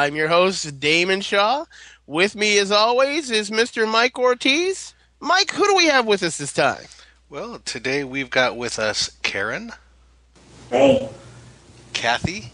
[0.00, 1.66] I'm your host, Damon Shaw.
[2.06, 3.86] With me, as always, is Mr.
[3.86, 4.94] Mike Ortiz.
[5.20, 6.84] Mike, who do we have with us this time?
[7.28, 9.72] Well, today we've got with us Karen,
[10.70, 11.06] Hey.
[11.92, 12.50] Kathy,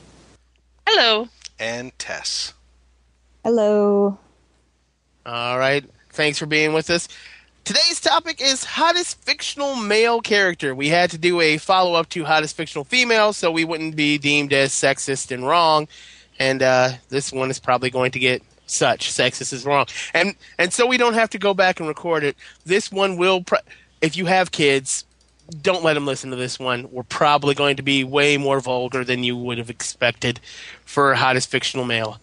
[0.88, 1.28] Hello.
[1.60, 2.52] and Tess.
[3.44, 4.18] Hello.
[5.24, 5.84] All right.
[6.10, 7.06] Thanks for being with us.
[7.64, 10.74] Today's topic is hottest fictional male character.
[10.74, 14.18] We had to do a follow up to hottest fictional female so we wouldn't be
[14.18, 15.86] deemed as sexist and wrong.
[16.38, 19.86] And uh, this one is probably going to get such sexist is wrong.
[20.12, 22.36] And and so we don't have to go back and record it.
[22.64, 23.56] This one will pr-
[24.00, 25.04] if you have kids,
[25.62, 26.90] don't let them listen to this one.
[26.90, 30.40] We're probably going to be way more vulgar than you would have expected
[30.84, 32.20] for hottest fictional male.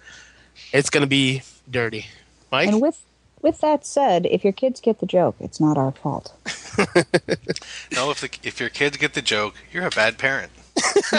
[0.72, 2.08] It's going to be dirty.
[2.52, 2.68] Mike?
[2.68, 3.02] And with
[3.42, 6.34] with that said, if your kids get the joke, it's not our fault.
[7.92, 10.52] No, if the if your kids get the joke, you're a bad parent.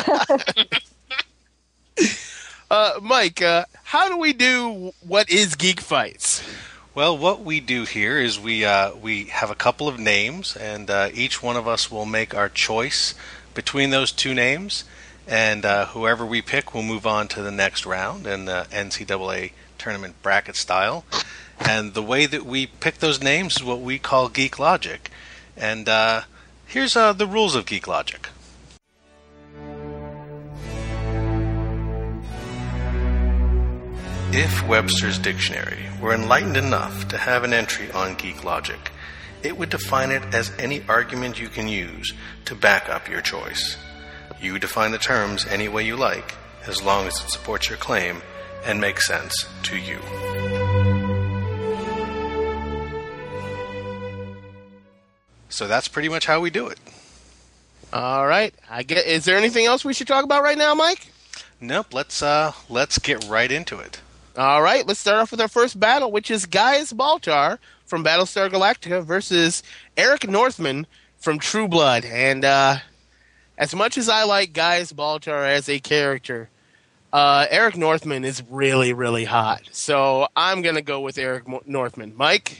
[2.70, 6.42] Uh, Mike, uh, how do we do what is Geek Fights?
[6.94, 10.88] Well, what we do here is we uh, we have a couple of names, and
[10.88, 13.14] uh, each one of us will make our choice
[13.52, 14.84] between those two names,
[15.26, 19.52] and uh, whoever we pick will move on to the next round in the NCAA
[19.76, 21.04] tournament bracket style.
[21.60, 25.10] And the way that we pick those names is what we call Geek Logic.
[25.56, 26.22] And uh,
[26.66, 28.28] here's the rules of Geek Logic.
[34.36, 38.90] If Webster's dictionary were enlightened enough to have an entry on Geek Logic,
[39.44, 42.12] it would define it as any argument you can use
[42.46, 43.76] to back up your choice.
[44.40, 46.34] You define the terms any way you like,
[46.66, 48.22] as long as it supports your claim
[48.64, 50.00] and makes sense to you.
[55.48, 56.80] So that's pretty much how we do it.
[57.92, 58.52] All right.
[58.68, 59.06] I get.
[59.06, 61.06] Is there anything else we should talk about right now, Mike?
[61.60, 64.00] Nope, let's uh let's get right into it.
[64.36, 64.84] All right.
[64.84, 69.62] Let's start off with our first battle, which is Gaius Baltar from Battlestar Galactica versus
[69.96, 72.04] Eric Northman from True Blood.
[72.04, 72.78] And uh,
[73.56, 76.48] as much as I like Gaius Baltar as a character,
[77.12, 79.62] uh, Eric Northman is really, really hot.
[79.70, 82.14] So I'm gonna go with Eric Mo- Northman.
[82.16, 82.58] Mike.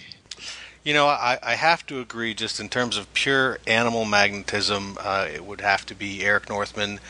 [0.84, 2.34] You know, I, I have to agree.
[2.34, 7.00] Just in terms of pure animal magnetism, uh, it would have to be Eric Northman.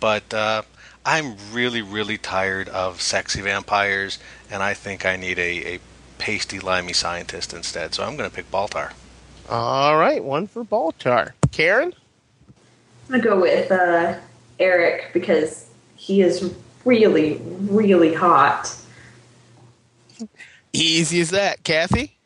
[0.00, 0.62] But uh,
[1.06, 4.18] I'm really, really tired of sexy vampires,
[4.50, 5.80] and I think I need a, a
[6.18, 7.94] pasty, limey scientist instead.
[7.94, 8.92] So I'm going to pick Baltar.
[9.48, 10.24] All right.
[10.24, 11.32] One for Baltar.
[11.52, 11.92] Karen.
[13.08, 14.18] I'm gonna go with uh,
[14.58, 16.54] Eric because he is
[16.86, 18.74] really, really hot.
[20.72, 21.62] Easy as that.
[21.64, 22.16] Kathy.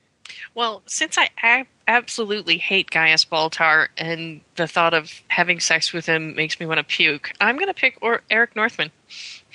[0.55, 6.07] Well, since I ab- absolutely hate Gaius Baltar and the thought of having sex with
[6.07, 8.93] him makes me want to puke, I'm going to pick or- Eric Northman.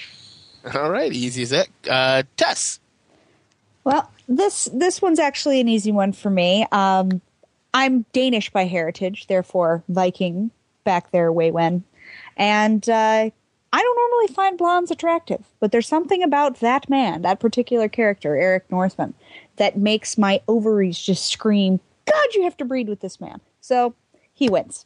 [0.74, 1.14] All right.
[1.14, 1.68] Easy as that.
[1.90, 2.80] Uh, Tess.
[3.84, 6.66] Well, this this one's actually an easy one for me.
[6.72, 7.22] Um,
[7.74, 10.52] I'm Danish by heritage, therefore Viking
[10.86, 11.84] back there way when,
[12.38, 13.30] and uh,
[13.74, 18.38] I don't normally find blondes attractive, but there's something about that man, that particular character,
[18.38, 19.16] Eric Northman,
[19.58, 23.96] that makes my ovaries just scream, "God, you have to breed with this man." So
[24.34, 24.86] he wins.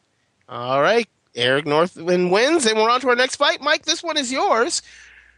[0.49, 1.07] All right.
[1.35, 3.61] Eric Northman wins, and we're on to our next fight.
[3.61, 4.81] Mike, this one is yours.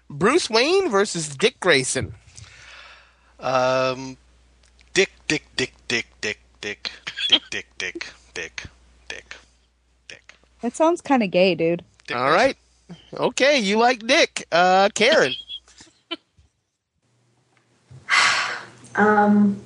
[0.09, 2.13] Bruce Wayne versus Dick Grayson.
[3.39, 4.17] Um,
[4.93, 6.91] Dick, Dick, Dick, Dick, Dick, Dick,
[7.27, 8.63] Dick, Dick, Dick, Dick,
[9.07, 9.35] Dick,
[10.07, 10.33] Dick.
[10.61, 11.83] That sounds kind of gay, dude.
[12.07, 12.57] Dick All right.
[13.13, 14.47] Okay, you like Dick.
[14.51, 15.33] Uh, Karen.
[18.95, 19.61] Um,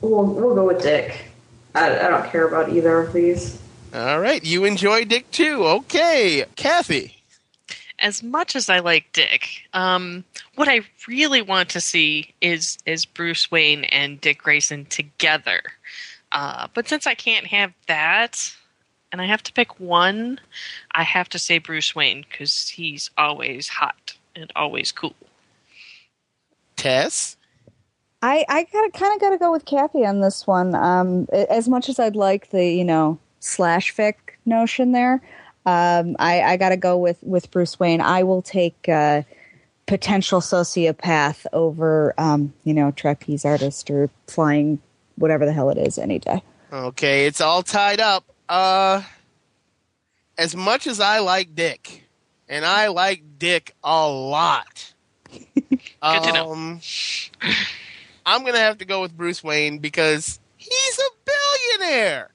[0.00, 1.26] we'll we'll go with Dick.
[1.74, 3.60] I, I don't care about either of these.
[3.94, 5.64] All right, you enjoy Dick too.
[5.64, 7.16] Okay, Kathy.
[7.98, 10.24] As much as I like Dick, um,
[10.54, 15.60] what I really want to see is is Bruce Wayne and Dick Grayson together.
[16.32, 18.54] Uh, but since I can't have that,
[19.12, 20.40] and I have to pick one,
[20.92, 25.14] I have to say Bruce Wayne because he's always hot and always cool.
[26.76, 27.36] Tess.
[28.22, 30.74] I I gotta kind of got to go with Kathy on this one.
[30.74, 34.14] Um, as much as I'd like the you know slash fic
[34.44, 35.22] notion there,
[35.66, 38.00] um, I I got to go with with Bruce Wayne.
[38.00, 39.22] I will take uh,
[39.86, 44.80] potential sociopath over um, you know trapeze artist or flying
[45.16, 46.42] whatever the hell it is any day.
[46.72, 48.24] Okay, it's all tied up.
[48.48, 49.02] Uh,
[50.36, 52.04] as much as I like Dick,
[52.48, 54.92] and I like Dick a lot.
[55.54, 56.80] Good to know.
[58.26, 61.30] I'm gonna have to go with Bruce Wayne because he's a
[61.78, 62.30] billionaire.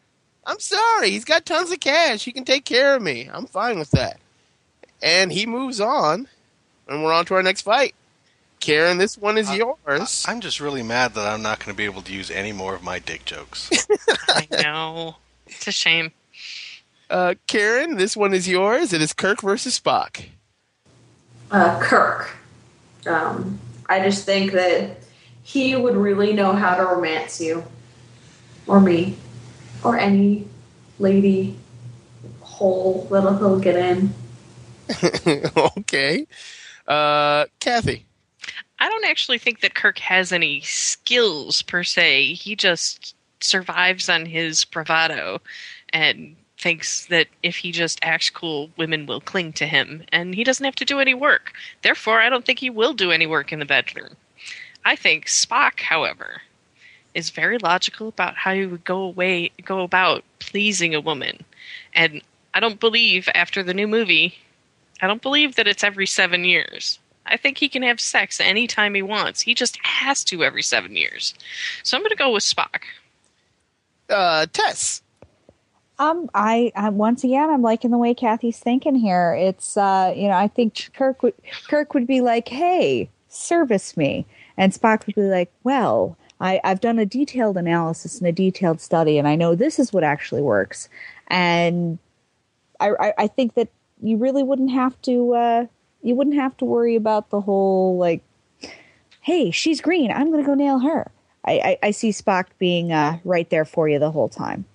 [0.46, 2.24] I'm sorry, he's got tons of cash.
[2.24, 3.30] He can take care of me.
[3.32, 4.20] I'm fine with that.
[5.02, 6.28] And he moves on,
[6.88, 7.96] and we're on to our next fight.
[8.60, 10.24] Karen, this one is Uh, yours.
[10.28, 12.74] I'm just really mad that I'm not going to be able to use any more
[12.74, 13.70] of my dick jokes.
[14.30, 15.18] I know.
[15.46, 16.12] It's a shame.
[17.10, 18.94] Uh, Karen, this one is yours.
[18.94, 20.26] It is Kirk versus Spock.
[21.52, 22.36] Uh, Kirk.
[23.06, 24.98] Um, I just think that
[25.46, 27.64] he would really know how to romance you,
[28.66, 29.16] or me,
[29.84, 30.48] or any
[30.98, 31.56] lady
[32.42, 34.12] hole that he'll get in.
[35.78, 36.26] okay.
[36.88, 38.06] Uh, Kathy.
[38.80, 42.34] I don't actually think that Kirk has any skills per se.
[42.34, 45.40] He just survives on his bravado
[45.90, 50.44] and thinks that if he just acts cool, women will cling to him, and he
[50.44, 51.54] doesn't have to do any work.
[51.84, 54.16] Therefore, I don't think he will do any work in the bedroom.
[54.86, 56.44] I think Spock, however,
[57.16, 61.44] is very logical about how he would go away go about pleasing a woman.
[61.94, 62.22] And
[62.54, 64.36] I don't believe after the new movie,
[65.02, 67.00] I don't believe that it's every 7 years.
[67.26, 69.42] I think he can have sex anytime he wants.
[69.42, 71.34] He just has to every 7 years.
[71.82, 72.84] So I'm going to go with Spock.
[74.08, 75.02] Uh, Tess.
[75.98, 79.34] Um, I, I once again, I'm liking the way Kathy's thinking here.
[79.34, 81.34] It's, uh, you know, I think Kirk would
[81.70, 84.26] Kirk would be like, "Hey, service me,"
[84.58, 88.82] and Spock would be like, "Well, I, I've done a detailed analysis and a detailed
[88.82, 90.90] study, and I know this is what actually works."
[91.28, 92.00] And
[92.80, 93.70] I, I, I think that
[94.02, 95.66] you really wouldn't have to, uh,
[96.02, 98.22] you wouldn't have to worry about the whole like,
[99.22, 100.12] "Hey, she's green.
[100.12, 101.12] I'm going to go nail her."
[101.46, 104.66] I, I, I see Spock being uh, right there for you the whole time.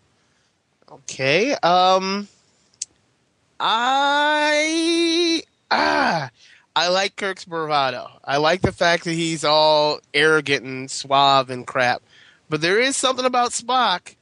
[0.90, 1.52] Okay.
[1.62, 2.28] Um,
[3.58, 6.30] I ah,
[6.80, 8.08] I like Kirk's bravado.
[8.24, 12.00] I like the fact that he's all arrogant and suave and crap.
[12.48, 14.16] But there is something about Spock.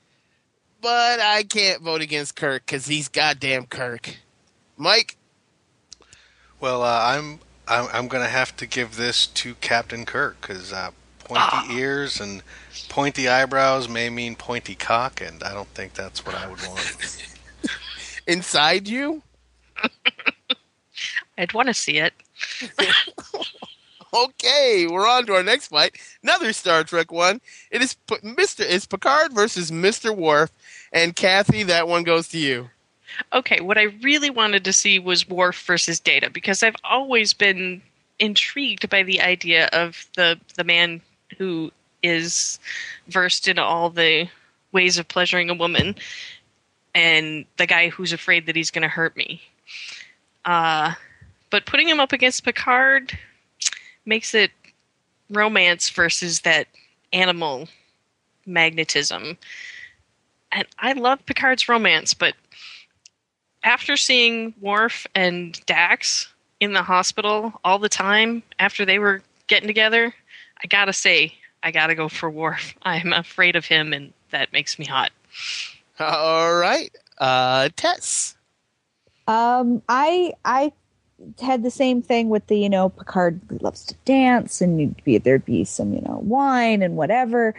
[0.80, 4.16] But I can't vote against Kirk because he's goddamn Kirk.
[4.76, 5.16] Mike.
[6.58, 7.38] Well, uh, I'm
[7.68, 10.90] I'm, I'm going to have to give this to Captain Kirk because uh,
[11.20, 12.42] pointy ears and
[12.88, 17.24] pointy eyebrows may mean pointy cock, and I don't think that's what I would want.
[18.26, 19.22] Inside you?
[21.38, 22.12] I'd want to see it.
[24.14, 25.96] Okay, we're on to our next fight.
[26.22, 27.40] Another Star Trek one.
[27.70, 28.60] It is P- Mr.
[28.60, 30.16] It's Picard versus Mr.
[30.16, 30.50] Worf,
[30.92, 32.70] and Kathy, that one goes to you.
[33.32, 37.82] Okay, what I really wanted to see was Worf versus Data because I've always been
[38.18, 41.02] intrigued by the idea of the the man
[41.36, 41.70] who
[42.02, 42.58] is
[43.08, 44.28] versed in all the
[44.72, 45.94] ways of pleasuring a woman
[46.94, 49.42] and the guy who's afraid that he's going to hurt me.
[50.44, 50.94] Uh,
[51.50, 53.18] but putting him up against Picard
[54.04, 54.50] makes it
[55.30, 56.66] romance versus that
[57.12, 57.68] animal
[58.46, 59.36] magnetism.
[60.52, 62.34] And I love Picard's romance, but
[63.62, 66.28] after seeing Worf and Dax
[66.60, 70.14] in the hospital all the time after they were getting together,
[70.62, 72.74] I gotta say, I gotta go for Worf.
[72.82, 75.10] I'm afraid of him, and that makes me hot.
[76.00, 78.36] All right, uh, Tess.
[79.26, 80.72] Um, I I
[81.40, 85.18] had the same thing with the you know Picard loves to dance and you'd be
[85.18, 87.54] there'd be some you know wine and whatever,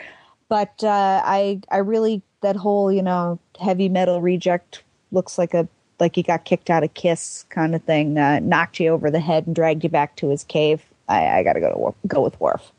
[0.47, 5.67] but uh, I I really that whole you know heavy metal reject looks like a
[5.99, 9.19] like he got kicked out of Kiss kind of thing, uh, knocked you over the
[9.19, 10.81] head and dragged you back to his cave.
[11.07, 11.69] I, I got to go
[12.01, 12.71] to go with Worf.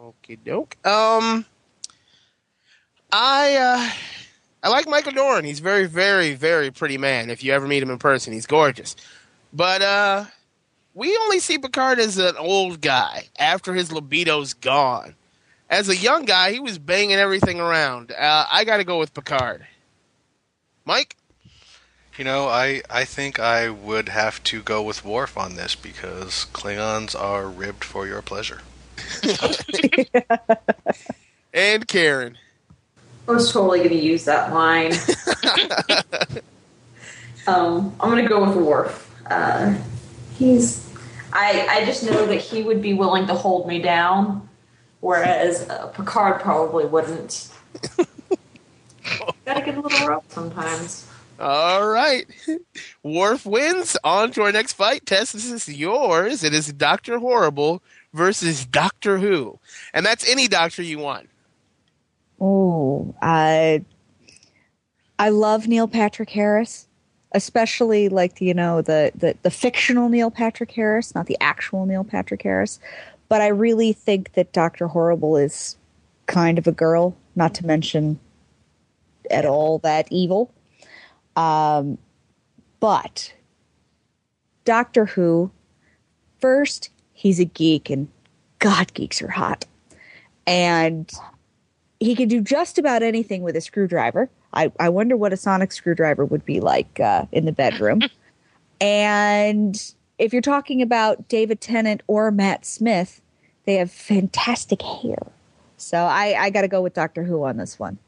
[0.00, 0.76] Okay, doke.
[0.86, 1.44] Um,
[3.12, 3.90] I uh,
[4.62, 5.44] I like Michael Dorn.
[5.44, 7.30] He's very, very, very pretty man.
[7.30, 8.96] If you ever meet him in person, he's gorgeous.
[9.52, 10.24] But uh,
[10.94, 15.14] we only see Picard as an old guy after his libido's gone.
[15.70, 18.12] As a young guy, he was banging everything around.
[18.12, 19.66] Uh, I got to go with Picard.
[20.84, 21.16] Mike.
[22.16, 26.46] You know, I, I think I would have to go with Worf on this because
[26.52, 28.60] Klingons are ribbed for your pleasure.
[31.54, 32.36] And Karen.
[33.26, 34.92] I was totally going to use that line.
[37.46, 39.07] um, I'm going to go with Worf.
[39.30, 39.76] Uh,
[40.36, 40.86] he's.
[41.32, 44.48] I I just know that he would be willing to hold me down,
[45.00, 47.48] whereas uh, Picard probably wouldn't.
[49.44, 51.06] Gotta get a little rough sometimes.
[51.40, 52.26] All right.
[53.02, 53.96] Worf wins.
[54.02, 55.06] On to our next fight.
[55.06, 56.42] Tess, this is yours.
[56.42, 57.82] It is Doctor Horrible
[58.12, 59.58] versus Doctor Who.
[59.94, 61.28] And that's any doctor you want.
[62.40, 63.84] Oh, I
[65.18, 66.87] I love Neil Patrick Harris,
[67.32, 72.04] especially like you know the, the the fictional Neil Patrick Harris, not the actual Neil
[72.04, 72.80] Patrick Harris.
[73.28, 75.76] But I really think that Doctor Horrible is
[76.26, 78.18] kind of a girl, not to mention
[79.30, 80.50] at all that evil.
[81.36, 81.98] Um,
[82.80, 83.32] but
[84.64, 85.50] Doctor Who,
[86.40, 88.08] first, he's a geek, and
[88.58, 89.66] God, geeks are hot.
[90.46, 91.10] And
[92.00, 94.30] he can do just about anything with a screwdriver.
[94.58, 98.02] I, I wonder what a sonic screwdriver would be like uh, in the bedroom.
[98.80, 103.20] and if you're talking about David Tennant or Matt Smith,
[103.66, 105.28] they have fantastic hair.
[105.76, 107.98] So I, I got to go with Doctor Who on this one.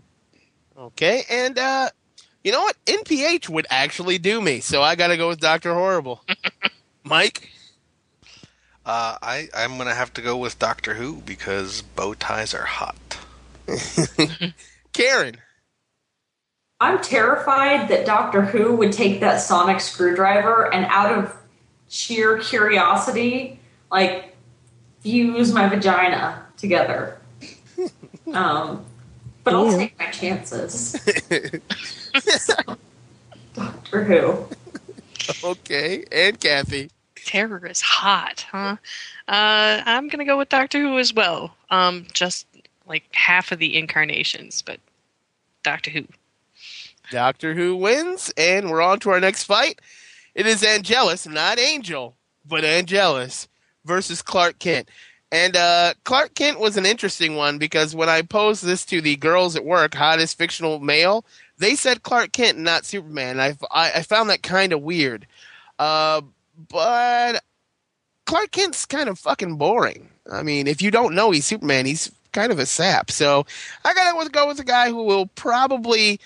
[0.77, 1.91] Okay, and uh,
[2.43, 2.77] you know what?
[2.87, 6.25] NPH would actually do me, so I got to go with Doctor Horrible.
[7.05, 7.49] Mike,
[8.85, 12.97] Uh, I I'm gonna have to go with Doctor Who because bow ties are hot.
[14.93, 15.37] Karen.
[16.81, 21.37] I'm terrified that Doctor Who would take that sonic screwdriver and, out of
[21.89, 23.61] sheer curiosity,
[23.91, 24.35] like
[25.01, 27.19] fuse my vagina together.
[28.33, 28.85] Um,
[29.43, 30.93] but I'll take my chances.
[33.55, 34.47] Doctor Who.
[35.43, 36.91] Okay, and Kathy.
[37.17, 38.77] Terror is hot, huh?
[39.27, 41.57] Uh, I'm gonna go with Doctor Who as well.
[41.71, 42.47] Um, just
[42.87, 44.79] like half of the incarnations, but
[45.65, 46.05] Doctor Who.
[47.11, 49.81] Doctor Who wins, and we're on to our next fight.
[50.35, 53.49] It is Angelus, not Angel, but Angelus
[53.85, 54.89] versus Clark Kent.
[55.33, 59.17] And uh, Clark Kent was an interesting one because when I posed this to the
[59.17, 61.25] girls at work, hottest fictional male,
[61.59, 63.39] they said Clark Kent, not Superman.
[63.39, 65.27] I, I, I found that kind of weird.
[65.79, 66.23] Uh,
[66.69, 67.43] but
[68.27, 70.09] Clark Kent's kind of fucking boring.
[70.31, 73.11] I mean, if you don't know he's Superman, he's kind of a sap.
[73.11, 73.47] So
[73.85, 76.21] I gotta go with a guy who will probably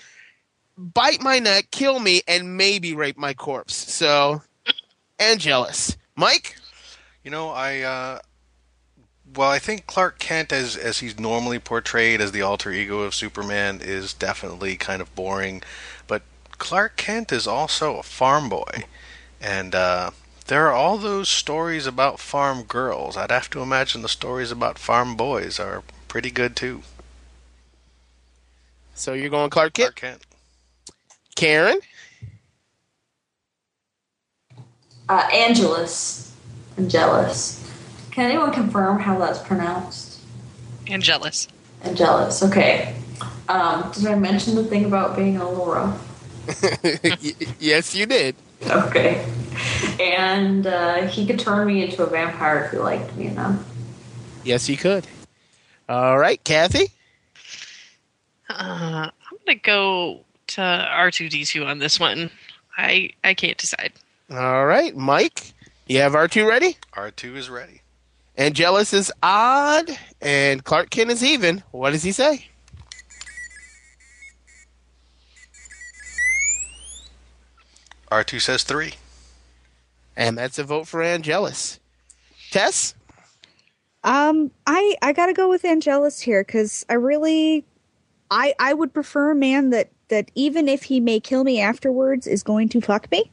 [0.77, 3.75] bite my neck, kill me, and maybe rape my corpse.
[3.75, 4.41] So,
[5.19, 5.97] Angelus.
[6.15, 6.55] Mike?
[7.23, 8.19] You know, I uh,
[9.35, 13.15] well, I think Clark Kent, as as he's normally portrayed as the alter ego of
[13.15, 15.61] Superman, is definitely kind of boring.
[16.07, 16.21] But
[16.57, 18.85] Clark Kent is also a farm boy,
[19.41, 20.11] and uh,
[20.47, 23.17] there are all those stories about farm girls.
[23.17, 26.83] I'd have to imagine the stories about farm boys are pretty good too.
[28.93, 29.95] So you're going Clark Kent?
[29.95, 30.24] Clark Kent.
[31.35, 31.79] Karen?
[35.07, 36.33] Uh, Angelus.
[36.77, 37.61] Angelus.
[38.11, 40.19] Can anyone confirm how that's pronounced?
[40.87, 41.47] Angelus.
[41.83, 42.41] Angelus.
[42.41, 42.95] Okay.
[43.47, 46.01] Um, did I mention the thing about being a little rough?
[47.59, 48.35] Yes, you did.
[48.63, 49.25] Okay.
[49.99, 53.63] And uh, he could turn me into a vampire if he liked me enough.
[54.43, 55.07] Yes, he could.
[55.89, 56.91] All right, Kathy?
[58.49, 60.24] Uh, I'm gonna go
[60.55, 62.29] to R2D2 on this one.
[62.77, 63.93] I I can't decide.
[64.31, 65.53] All right, Mike?
[65.87, 66.77] You have R2 ready?
[66.93, 67.81] R two is ready.
[68.37, 69.89] Angelus is odd,
[70.21, 71.63] and Clark Kent is even.
[71.71, 72.47] What does he say?
[78.11, 78.93] R two says three.
[80.17, 81.79] And that's a vote for Angelus.
[82.51, 82.95] Tess?
[84.05, 87.65] Um, I I gotta go with Angelus here because I really,
[88.31, 92.27] I I would prefer a man that that even if he may kill me afterwards
[92.27, 93.31] is going to fuck me.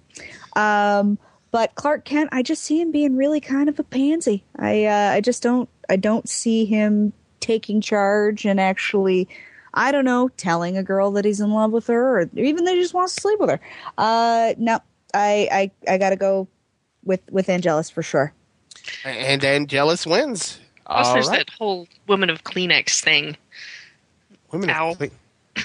[0.56, 1.18] Um,
[1.50, 4.44] but Clark Kent, I just see him being really kind of a pansy.
[4.58, 9.28] I uh, I just don't I don't see him taking charge and actually.
[9.74, 12.74] I don't know, telling a girl that he's in love with her, or even that
[12.74, 13.60] he just wants to sleep with her.
[13.96, 14.78] Uh, no,
[15.14, 16.46] I, I, I gotta go
[17.04, 18.34] with with Angelus for sure.
[19.02, 20.60] And Angelus wins.
[20.84, 21.38] Plus, All there's right.
[21.38, 23.34] that whole women of Kleenex thing.
[24.50, 24.90] Women Ow.
[24.90, 25.64] of Cle-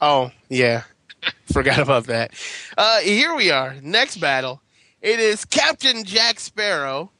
[0.00, 0.82] Oh, yeah.
[1.52, 2.32] Forgot about that.
[2.76, 3.76] Uh, here we are.
[3.82, 4.60] Next battle.
[5.00, 7.10] It is Captain Jack Sparrow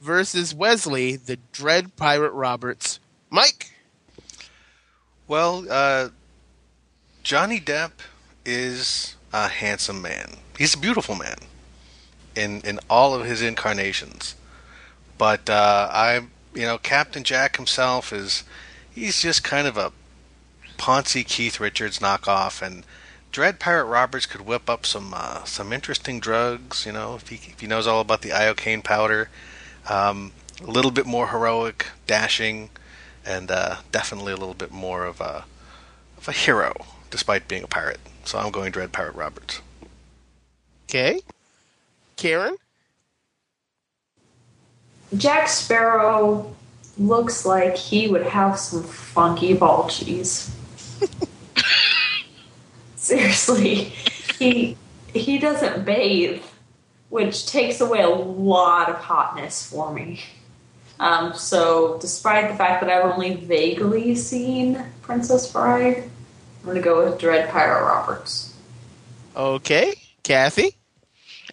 [0.00, 3.00] versus Wesley, the Dread Pirate Roberts.
[3.30, 3.72] Mike?
[5.26, 6.10] Well, uh,
[7.22, 7.92] Johnny Depp
[8.44, 10.34] is a handsome man.
[10.58, 11.38] He's a beautiful man
[12.36, 14.34] in in all of his incarnations.
[15.16, 16.20] But uh, I,
[16.54, 18.44] you know, Captain Jack himself is
[18.94, 19.90] he's just kind of a
[20.76, 22.84] Ponzi Keith Richards knockoff, and
[23.32, 26.86] Dread Pirate Roberts could whip up some uh, some interesting drugs.
[26.86, 29.28] You know, if he if he knows all about the iocane powder,
[29.88, 32.70] um, a little bit more heroic, dashing
[33.26, 35.44] and uh, definitely a little bit more of a
[36.18, 36.74] of a hero,
[37.10, 38.00] despite being a pirate.
[38.24, 39.60] So I'm going Dread Pirate Roberts.
[40.88, 41.20] Okay.
[42.16, 42.56] Karen?
[45.16, 46.54] Jack Sparrow
[46.98, 50.53] looks like he would have some funky ball cheese.
[52.96, 53.92] Seriously,
[54.38, 54.76] he
[55.12, 56.42] he doesn't bathe,
[57.10, 60.22] which takes away a lot of hotness for me.
[61.00, 66.82] Um, so, despite the fact that I've only vaguely seen Princess Bride, I'm going to
[66.82, 68.56] go with Dread Pirate Roberts.
[69.36, 70.76] Okay, Kathy.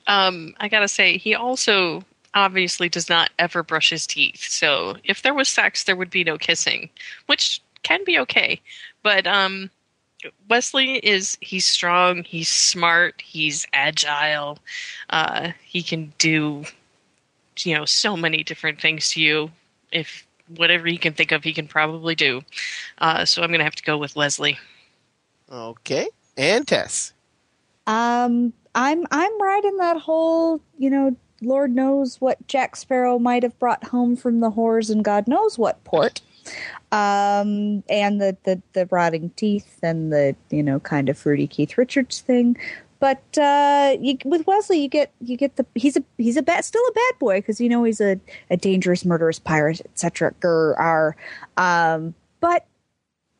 [0.07, 2.03] Um, I gotta say, he also
[2.33, 4.43] obviously does not ever brush his teeth.
[4.43, 6.89] So if there was sex, there would be no kissing,
[7.25, 8.61] which can be okay.
[9.03, 9.69] But um,
[10.49, 14.59] Wesley is he's strong, he's smart, he's agile.
[15.09, 16.65] Uh, he can do
[17.59, 19.51] you know so many different things to you.
[19.91, 22.41] If whatever he can think of, he can probably do.
[22.99, 24.57] Uh, so I'm gonna have to go with Leslie.
[25.51, 27.13] Okay, and Tess.
[27.87, 33.43] Um, I'm I'm right in that whole, you know, Lord knows what Jack Sparrow might
[33.43, 36.21] have brought home from the whores and God knows what port.
[36.91, 41.77] Um, and the, the, the rotting teeth and the, you know, kind of fruity Keith
[41.77, 42.57] Richards thing.
[42.99, 46.63] But uh, you, with Wesley, you get you get the he's a he's a bad
[46.63, 48.19] still a bad boy because you know he's a,
[48.51, 50.35] a dangerous murderous pirate etc.
[50.39, 51.13] Grr,
[51.57, 52.67] um, but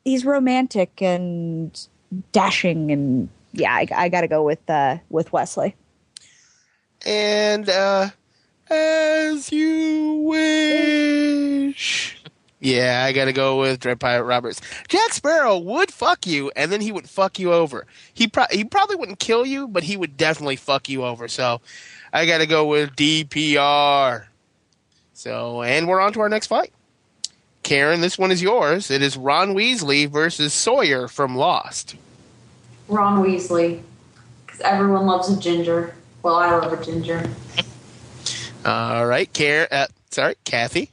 [0.03, 1.87] he's romantic and
[2.31, 5.75] dashing and yeah, I, I got to go with uh, with Wesley.
[7.05, 8.09] And uh,
[8.69, 12.20] as you wish.
[12.61, 14.61] Yeah, I gotta go with Dread Pirate Roberts.
[14.87, 17.87] Jack Sparrow would fuck you, and then he would fuck you over.
[18.13, 21.27] He pro- he probably wouldn't kill you, but he would definitely fuck you over.
[21.27, 21.59] So,
[22.13, 24.25] I gotta go with DPR.
[25.13, 26.71] So, and we're on to our next fight.
[27.63, 28.91] Karen, this one is yours.
[28.91, 31.95] It is Ron Weasley versus Sawyer from Lost.
[32.87, 33.81] Ron Weasley,
[34.45, 35.95] because everyone loves a ginger.
[36.21, 37.27] Well, I love a ginger.
[38.65, 39.67] All right, Karen.
[39.71, 40.89] Uh, sorry, Kathy.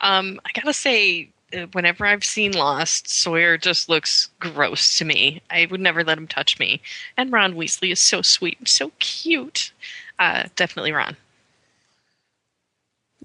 [0.00, 5.42] Um, I gotta say, uh, whenever I've seen Lost, Sawyer just looks gross to me.
[5.50, 6.80] I would never let him touch me.
[7.16, 9.72] And Ron Weasley is so sweet and so cute.
[10.18, 11.16] Uh, definitely Ron.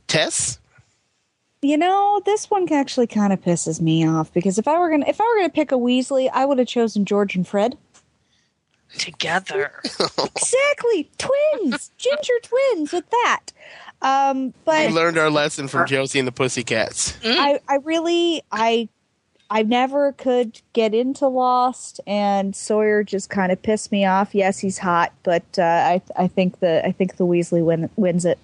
[0.07, 0.59] Tess.
[1.61, 5.05] You know, this one actually kind of pisses me off because if I were gonna
[5.07, 7.77] if I were gonna pick a Weasley, I would have chosen George and Fred.
[8.97, 9.73] Together.
[9.83, 13.51] exactly, twins, ginger twins with that.
[14.01, 17.17] Um, but we learned our lesson from Josie and the Pussycats.
[17.23, 18.87] I, I really, I,
[19.49, 24.33] I never could get into Lost, and Sawyer just kind of pissed me off.
[24.33, 28.25] Yes, he's hot, but uh, I, I think the, I think the Weasley win, wins
[28.25, 28.39] it.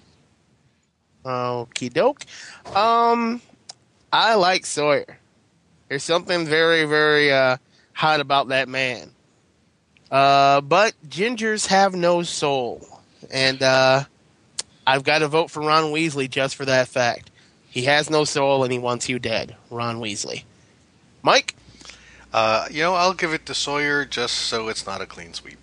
[1.24, 2.24] Okie doke.
[2.76, 3.40] Um,
[4.12, 5.18] I like Sawyer.
[5.88, 7.56] There's something very, very uh,
[7.92, 9.10] hot about that man.
[10.10, 12.86] Uh, but gingers have no soul,
[13.30, 14.04] and uh,
[14.86, 17.30] I've got to vote for Ron Weasley just for that fact.
[17.68, 20.44] He has no soul, and he wants you dead, Ron Weasley.
[21.22, 21.54] Mike.
[22.32, 25.58] Uh, you know, I'll give it to Sawyer just so it's not a clean sweep.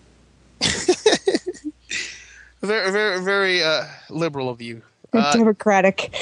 [2.62, 4.82] very, very, very uh, liberal of you.
[5.12, 6.14] Democratic.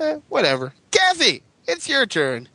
[0.00, 0.72] Eh, whatever.
[0.90, 2.48] Kathy, it's your turn.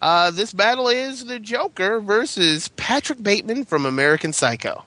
[0.00, 4.84] Uh, this battle is the Joker versus Patrick Bateman from American Psycho.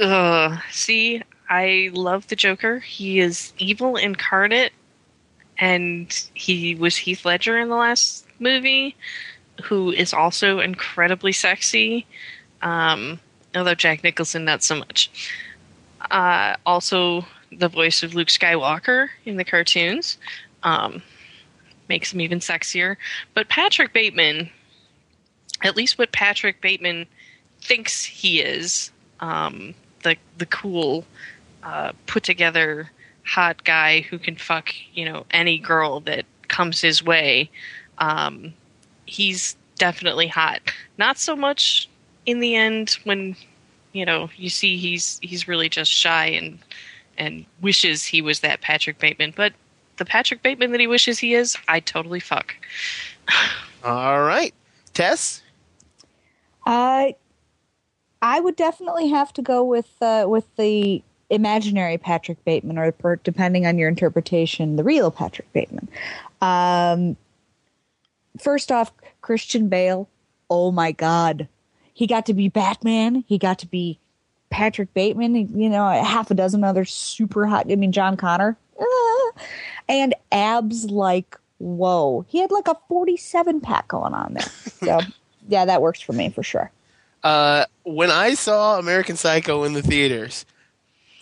[0.00, 2.78] Uh, see, I love the Joker.
[2.78, 4.72] He is evil incarnate,
[5.58, 8.96] and he was Heath Ledger in the last movie,
[9.64, 12.06] who is also incredibly sexy.
[12.62, 13.20] Um,
[13.54, 15.10] although Jack Nicholson, not so much.
[16.10, 20.18] Uh, also, the voice of Luke Skywalker in the cartoons
[20.62, 21.02] um,
[21.88, 22.96] makes him even sexier.
[23.34, 24.50] But Patrick Bateman,
[25.62, 27.06] at least what Patrick Bateman
[27.60, 31.04] thinks he is, um, the the cool,
[31.64, 32.90] uh, put together
[33.26, 37.50] hot guy who can fuck you know any girl that comes his way.
[37.98, 38.52] Um,
[39.06, 40.60] he's definitely hot.
[40.98, 41.88] Not so much
[42.26, 43.36] in the end when
[43.92, 46.58] you know you see he's he's really just shy and
[47.16, 49.52] and wishes he was that Patrick Bateman, but
[49.96, 52.54] the Patrick Bateman that he wishes he is, I totally fuck.
[53.84, 54.52] All right,
[54.92, 55.42] Tess.
[56.66, 57.12] Uh,
[58.22, 61.02] I would definitely have to go with uh, with the
[61.34, 65.88] imaginary Patrick Bateman, or depending on your interpretation, the real Patrick Bateman.
[66.40, 67.16] Um,
[68.38, 70.08] first off, Christian Bale.
[70.50, 71.48] Oh my God,
[71.92, 73.24] he got to be Batman.
[73.26, 73.98] He got to be
[74.50, 75.58] Patrick Bateman.
[75.58, 77.70] You know, half a dozen other super hot.
[77.70, 79.40] I mean, John Connor, uh,
[79.88, 82.24] and abs like whoa.
[82.28, 84.48] He had like a forty-seven pack going on there.
[84.82, 85.00] So
[85.48, 86.70] yeah, that works for me for sure.
[87.22, 90.44] Uh, when I saw American Psycho in the theaters,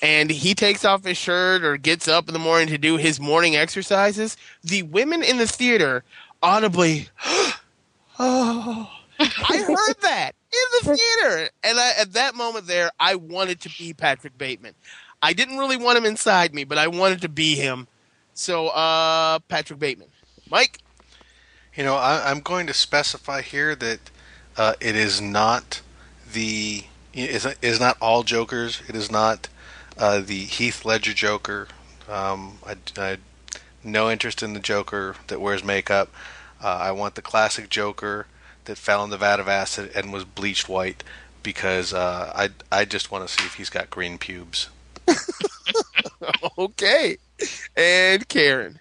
[0.02, 3.20] and he takes off his shirt or gets up in the morning to do his
[3.20, 6.02] morning exercises, the women in the theater
[6.42, 7.08] audibly,
[8.18, 9.26] oh, I
[9.66, 13.94] heard that in the theater, and I, at that moment there, I wanted to be
[13.94, 14.74] Patrick Bateman.
[15.22, 17.86] I didn't really want him inside me, but I wanted to be him.
[18.34, 20.08] So, uh, Patrick Bateman.
[20.50, 20.78] Mike?
[21.76, 24.10] You know, I, I'm going to specify here that
[24.56, 25.80] uh, it is not
[26.32, 26.84] the
[27.14, 28.82] is is not all Jokers.
[28.88, 29.48] It is not
[29.98, 31.68] uh, the Heath Ledger Joker.
[32.08, 33.16] Um, I, I
[33.84, 36.10] no interest in the Joker that wears makeup.
[36.62, 38.26] Uh, I want the classic Joker
[38.64, 41.02] that fell in the vat of acid and was bleached white
[41.42, 44.68] because uh, I I just want to see if he's got green pubes.
[46.58, 47.16] okay.
[47.76, 48.78] And Karen.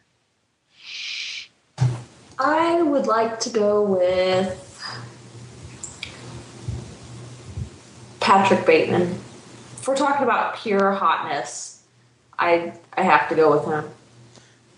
[2.38, 4.68] I would like to go with
[8.20, 9.20] Patrick Bateman.
[9.82, 11.82] If we're talking about pure hotness,
[12.38, 13.90] I I have to go with him.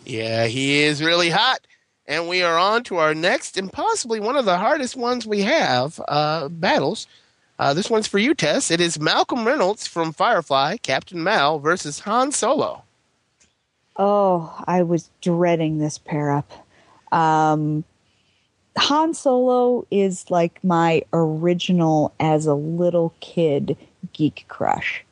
[0.06, 1.60] Yeah, he is really hot.
[2.08, 5.42] And we are on to our next and possibly one of the hardest ones we
[5.42, 7.06] have uh, battles.
[7.60, 8.72] Uh, this one's for you, Tess.
[8.72, 12.84] It is Malcolm Reynolds from Firefly, Captain Mal, versus Han Solo.
[13.98, 16.50] Oh, I was dreading this pair up.
[17.12, 17.84] Um,
[18.78, 23.76] Han Solo is like my original as a little kid
[24.12, 25.06] geek crush.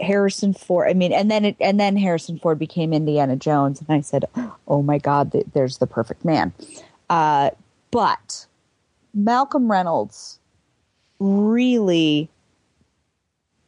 [0.00, 0.88] Harrison Ford.
[0.88, 4.24] I mean, and then it, and then Harrison Ford became Indiana Jones, and I said,
[4.66, 6.52] "Oh my God, th- there's the perfect man."
[7.08, 7.50] Uh,
[7.90, 8.46] but
[9.14, 10.40] Malcolm Reynolds
[11.20, 12.28] really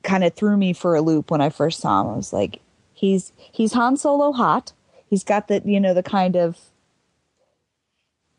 [0.02, 2.08] kind of threw me for a loop when I first saw him.
[2.08, 2.60] I was like,
[2.92, 4.72] he's he's Han Solo hot.
[5.08, 6.58] He's got the you know the kind of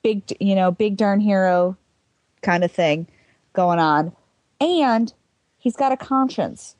[0.03, 1.77] big you know big darn hero
[2.41, 3.07] kind of thing
[3.53, 4.13] going on,
[4.59, 5.13] and
[5.67, 6.77] he's got a conscience,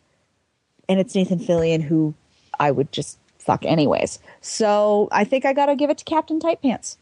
[0.88, 2.14] and it's Nathan Fillion who
[2.58, 4.20] I would just fuck anyways.
[4.40, 6.98] So I think I got to give it to Captain Tight Pants.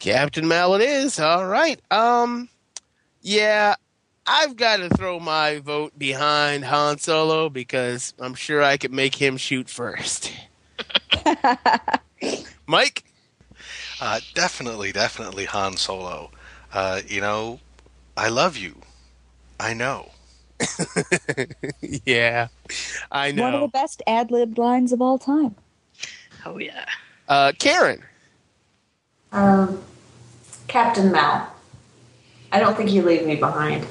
[0.00, 1.20] Captain Mal it is.
[1.20, 1.80] All right.
[1.92, 2.48] Um,
[3.22, 3.76] yeah,
[4.26, 9.14] I've got to throw my vote behind Han Solo because I'm sure I could make
[9.14, 10.32] him shoot first.
[12.66, 13.04] Mike?
[14.00, 16.32] Uh, definitely, definitely Han Solo.
[16.72, 17.60] Uh, you know,
[18.16, 18.74] I love you.
[19.60, 20.10] I know.
[22.04, 22.48] yeah,
[23.10, 23.42] I know.
[23.42, 25.54] One of the best ad libbed lines of all time.
[26.44, 26.86] Oh yeah.
[27.28, 28.02] Uh, Karen?
[29.32, 29.82] Um,
[30.66, 31.52] Captain Mal.
[32.50, 33.86] I don't think you leave me behind.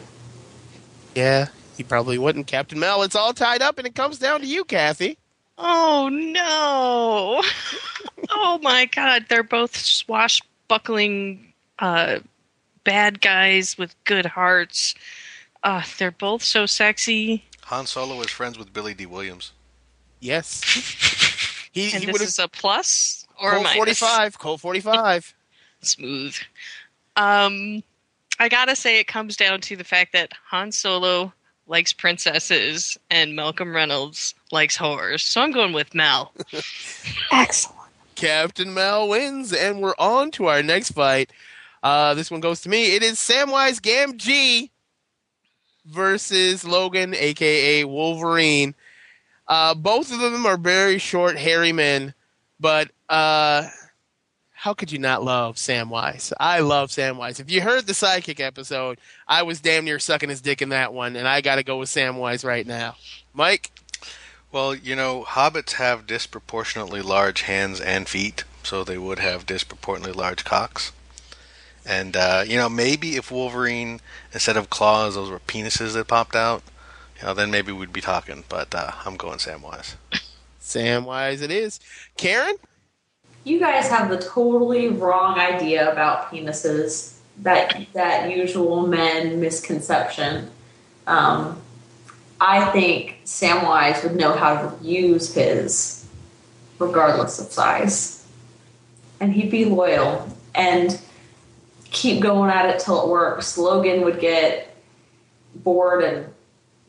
[1.16, 2.48] Yeah, he probably wouldn't.
[2.48, 5.18] Captain Mal, it's all tied up and it comes down to you, Kathy.
[5.58, 7.42] Oh no!
[8.30, 12.20] oh my god, they're both swashbuckling uh,
[12.84, 14.96] bad guys with good hearts.
[15.64, 17.46] Uh, they're both so sexy.
[17.66, 19.52] Han Solo is friends with Billy Dee Williams.
[20.20, 20.64] Yes.
[21.74, 24.00] He, And he this is a plus or a minus?
[24.00, 24.40] 45.
[24.40, 25.36] Colt 45.
[25.82, 26.36] Smooth.
[27.16, 27.84] Um,
[28.40, 31.32] I gotta say, it comes down to the fact that Han Solo
[31.68, 35.22] likes princesses and Malcolm Reynolds likes horrors.
[35.22, 36.34] So I'm going with Mal.
[37.32, 37.78] Excellent.
[38.16, 41.32] Captain Mal wins, and we're on to our next fight.
[41.84, 42.96] Uh, this one goes to me.
[42.96, 44.72] It is Samwise Gamgee
[45.88, 48.76] versus Logan, aka Wolverine.
[49.48, 52.14] Uh, both of them are very short, hairy men,
[52.60, 53.68] but uh,
[54.52, 56.34] how could you not love Samwise?
[56.40, 57.40] I love Samwise.
[57.40, 60.94] If you heard the Sidekick episode, I was damn near sucking his dick in that
[60.94, 62.96] one, and I got to go with Samwise right now.
[63.34, 63.72] Mike?
[64.52, 70.20] Well, you know, hobbits have disproportionately large hands and feet, so they would have disproportionately
[70.20, 70.92] large cocks.
[71.88, 74.02] And uh, you know, maybe if Wolverine
[74.34, 76.62] instead of claws, those were penises that popped out,
[77.20, 78.44] you know, then maybe we'd be talking.
[78.50, 79.96] But uh, I'm going Samwise.
[80.62, 81.80] Samwise it is.
[82.18, 82.56] Karen?
[83.46, 87.14] You guys have the totally wrong idea about penises.
[87.40, 90.52] That that usual men misconception.
[91.06, 91.62] Um,
[92.42, 96.06] I think Samwise would know how to use his,
[96.80, 98.28] regardless of size,
[99.22, 101.00] and he'd be loyal and
[101.92, 103.58] keep going at it till it works.
[103.58, 104.76] Logan would get
[105.56, 106.28] bored and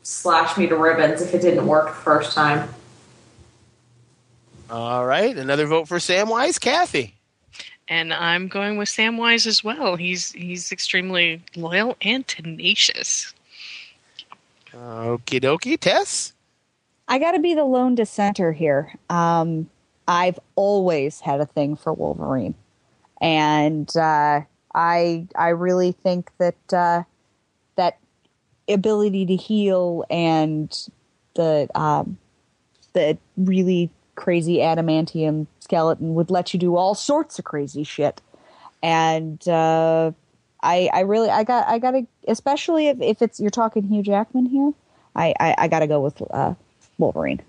[0.02, 2.68] slash me to ribbons if it didn't work the first time.
[4.70, 6.60] All right, another vote for Samwise.
[6.60, 7.14] Kathy?
[7.88, 9.96] and I'm going with Samwise as well.
[9.96, 13.32] He's he's extremely loyal and tenacious.
[14.72, 15.80] Okie dokie.
[15.80, 16.32] Tess?
[17.08, 18.94] I got to be the lone dissenter here.
[19.08, 19.68] Um,
[20.06, 22.54] I've always had a thing for Wolverine,
[23.20, 24.42] and uh,
[24.74, 27.02] I I really think that uh,
[27.76, 27.98] that
[28.68, 30.76] ability to heal and
[31.34, 32.18] the um,
[32.92, 38.20] the really crazy adamantium skeleton would let you do all sorts of crazy shit,
[38.82, 40.12] and uh,
[40.62, 44.02] I I really I got I got to especially if, if it's you're talking Hugh
[44.02, 44.72] Jackman here,
[45.14, 46.54] I I, I got to go with uh,
[46.98, 47.40] Wolverine.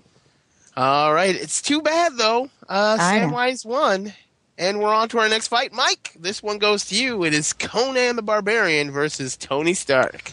[0.76, 2.48] All right, it's too bad though.
[2.68, 4.12] Uh, Samwise won,
[4.60, 5.72] and we're on to our next fight.
[5.72, 7.24] Mike, this one goes to you.
[7.24, 10.32] It is Conan the Barbarian versus Tony Stark.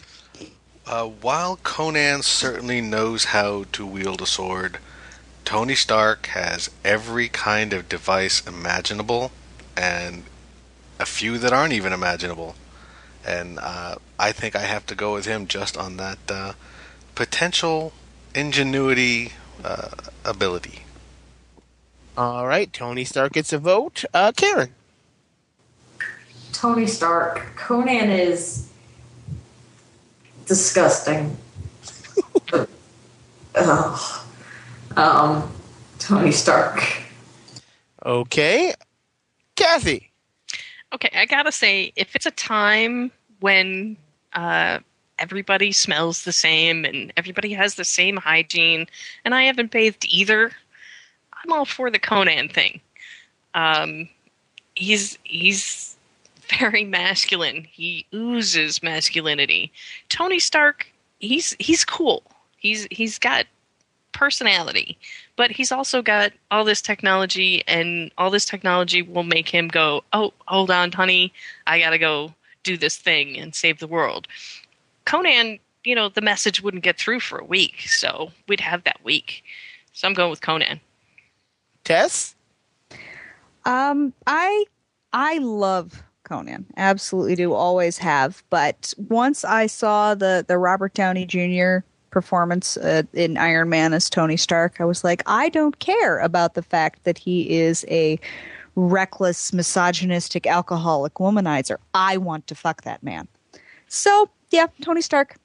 [0.86, 4.78] Uh, while Conan certainly knows how to wield a sword,
[5.46, 9.32] Tony Stark has every kind of device imaginable,
[9.74, 10.24] and
[11.00, 12.54] a few that aren't even imaginable.
[13.26, 16.52] And uh, I think I have to go with him just on that uh,
[17.14, 17.94] potential
[18.34, 19.32] ingenuity
[19.64, 19.88] uh,
[20.24, 20.82] ability.
[22.18, 24.04] All right, Tony Stark gets a vote.
[24.12, 24.74] Uh, Karen.
[26.52, 27.54] Tony Stark.
[27.54, 28.68] Conan is
[30.44, 31.36] disgusting.
[33.54, 34.20] Ugh.
[34.96, 35.52] Um,
[36.00, 36.82] Tony Stark.
[38.04, 38.74] Okay,
[39.54, 40.10] Kathy.
[40.92, 43.96] Okay, I gotta say, if it's a time when
[44.32, 44.80] uh,
[45.20, 48.88] everybody smells the same and everybody has the same hygiene,
[49.24, 50.50] and I haven't bathed either,
[51.44, 52.80] I'm all for the Conan thing.
[53.54, 54.08] Um,
[54.74, 55.96] he's he's
[56.58, 57.66] very masculine.
[57.70, 59.72] He oozes masculinity.
[60.08, 60.86] Tony Stark,
[61.18, 62.22] he's he's cool.
[62.56, 63.46] He's he's got
[64.12, 64.98] personality,
[65.36, 70.02] but he's also got all this technology, and all this technology will make him go,
[70.12, 71.32] "Oh, hold on, honey,
[71.66, 74.26] I gotta go do this thing and save the world."
[75.04, 79.02] Conan, you know, the message wouldn't get through for a week, so we'd have that
[79.04, 79.44] week.
[79.92, 80.80] So I'm going with Conan.
[81.88, 82.36] Tess.
[83.64, 84.66] Um, I
[85.14, 86.66] I love Conan.
[86.76, 87.54] Absolutely do.
[87.54, 88.44] Always have.
[88.50, 91.78] But once I saw the the Robert Downey Jr.
[92.10, 96.52] performance uh, in Iron Man as Tony Stark, I was like, I don't care about
[96.52, 98.20] the fact that he is a
[98.74, 101.78] reckless, misogynistic, alcoholic womanizer.
[101.94, 103.26] I want to fuck that man.
[103.86, 105.36] So yeah, Tony Stark.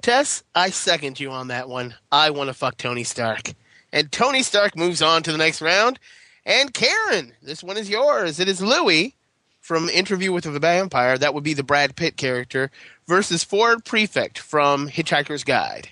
[0.00, 1.94] Tess, I second you on that one.
[2.10, 3.54] I want to fuck Tony Stark.
[3.92, 5.98] And Tony Stark moves on to the next round.
[6.44, 8.40] And Karen, this one is yours.
[8.40, 9.14] It is Louis
[9.60, 11.16] from Interview with the Vampire.
[11.18, 12.70] That would be the Brad Pitt character
[13.06, 15.88] versus Ford Prefect from Hitchhiker's Guide.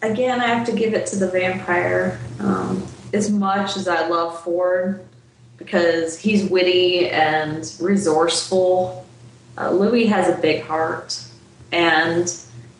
[0.00, 2.20] Again, I have to give it to the vampire.
[2.38, 5.04] Um, as much as I love Ford,
[5.56, 9.04] because he's witty and resourceful,
[9.56, 11.20] uh, Louis has a big heart
[11.72, 12.32] and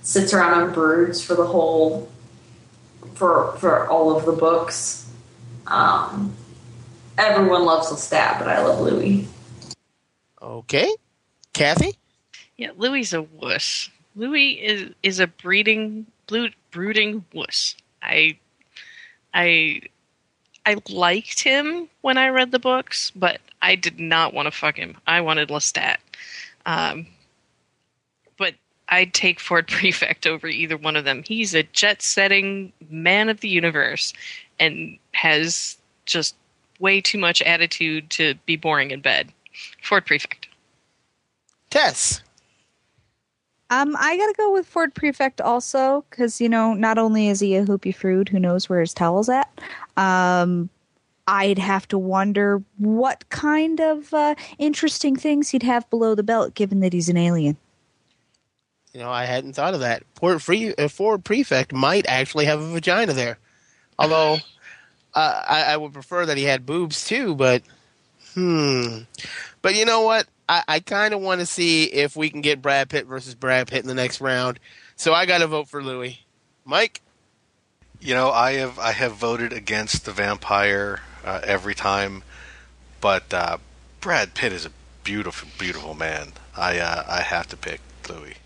[0.02, 2.08] sits around and broods for the whole
[3.18, 5.10] for for all of the books.
[5.66, 6.34] Um,
[7.18, 9.28] everyone loves Lestat, but I love Louis.
[10.40, 10.94] Okay.
[11.52, 11.96] Kathy?
[12.56, 13.90] Yeah, Louis a wuss.
[14.14, 17.74] Louis is is a breeding blue, brooding wuss.
[18.02, 18.38] I
[19.34, 19.82] I
[20.64, 24.76] I liked him when I read the books, but I did not want to fuck
[24.76, 24.96] him.
[25.06, 25.96] I wanted Lestat.
[26.66, 27.17] Um, but
[28.88, 31.22] I'd take Ford Prefect over either one of them.
[31.24, 34.12] He's a jet setting man of the universe
[34.58, 36.34] and has just
[36.80, 39.32] way too much attitude to be boring in bed.
[39.82, 40.48] Ford Prefect.
[41.70, 42.22] Tess.
[43.70, 47.54] Um, I gotta go with Ford Prefect also because you know not only is he
[47.54, 49.50] a hoopy frood who knows where his towel's at,
[49.98, 50.70] um,
[51.26, 56.54] I'd have to wonder what kind of uh, interesting things he'd have below the belt,
[56.54, 57.58] given that he's an alien.
[58.92, 60.02] You know, I hadn't thought of that.
[60.14, 63.38] Ford, Free, uh, Ford Prefect might actually have a vagina there.
[63.98, 64.38] Although,
[65.14, 67.62] uh, I, I would prefer that he had boobs too, but
[68.34, 69.00] hmm.
[69.62, 70.26] But you know what?
[70.48, 73.68] I, I kind of want to see if we can get Brad Pitt versus Brad
[73.68, 74.58] Pitt in the next round.
[74.96, 76.20] So I got to vote for Louis.
[76.64, 77.00] Mike?
[78.00, 82.22] You know, I have I have voted against the vampire uh, every time,
[83.00, 83.58] but uh,
[84.00, 84.70] Brad Pitt is a
[85.02, 86.32] beautiful, beautiful man.
[86.56, 88.36] I uh, I have to pick Louis.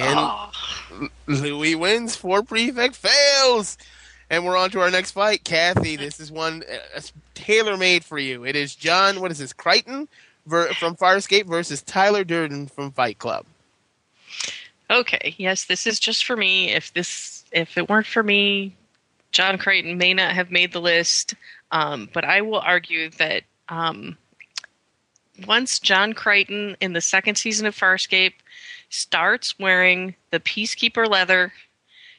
[0.00, 2.16] And Louis wins.
[2.16, 3.78] Ford Prefect fails.
[4.28, 5.42] And we're on to our next fight.
[5.42, 6.62] Kathy, this is one
[6.96, 7.00] uh,
[7.34, 8.44] tailor made for you.
[8.44, 10.08] It is John, what is this, Crichton
[10.46, 13.44] ver- from Farscape versus Tyler Durden from Fight Club.
[14.88, 16.72] Okay, yes, this is just for me.
[16.72, 18.76] If this if it weren't for me,
[19.32, 21.34] John Crichton may not have made the list.
[21.72, 24.16] Um, but I will argue that um,
[25.46, 28.34] once John Crichton in the second season of Farscape
[28.90, 31.52] starts wearing the Peacekeeper leather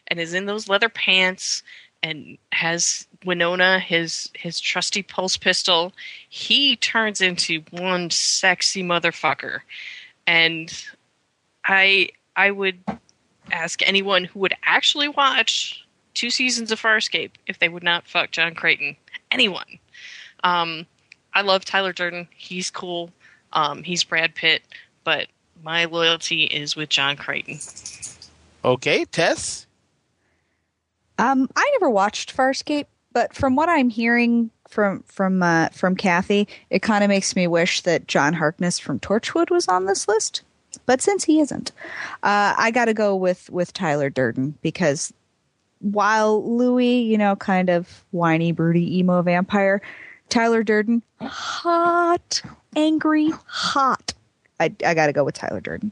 [0.07, 1.61] and is in those leather pants
[2.03, 5.93] and has Winona his his trusty pulse pistol,
[6.29, 9.59] he turns into one sexy motherfucker.
[10.25, 10.73] And
[11.65, 12.79] I I would
[13.51, 18.31] ask anyone who would actually watch two seasons of Farscape if they would not fuck
[18.31, 18.95] John Crichton.
[19.31, 19.79] Anyone.
[20.43, 20.85] Um,
[21.33, 22.27] I love Tyler Durden.
[22.35, 23.11] He's cool.
[23.53, 24.63] Um, he's Brad Pitt,
[25.03, 25.27] but
[25.63, 27.59] my loyalty is with John Crichton.
[28.63, 29.65] Okay, Tess?
[31.17, 36.47] Um, I never watched Farscape, but from what I'm hearing from from uh, from Kathy,
[36.69, 40.41] it kind of makes me wish that John Harkness from Torchwood was on this list.
[40.85, 41.71] But since he isn't,
[42.23, 45.13] uh, I got to go with with Tyler Durden because
[45.79, 49.81] while Louis, you know, kind of whiny, broody, emo vampire,
[50.29, 52.41] Tyler Durden, hot,
[52.75, 54.13] angry, hot.
[54.61, 55.91] I I got to go with Tyler Durden.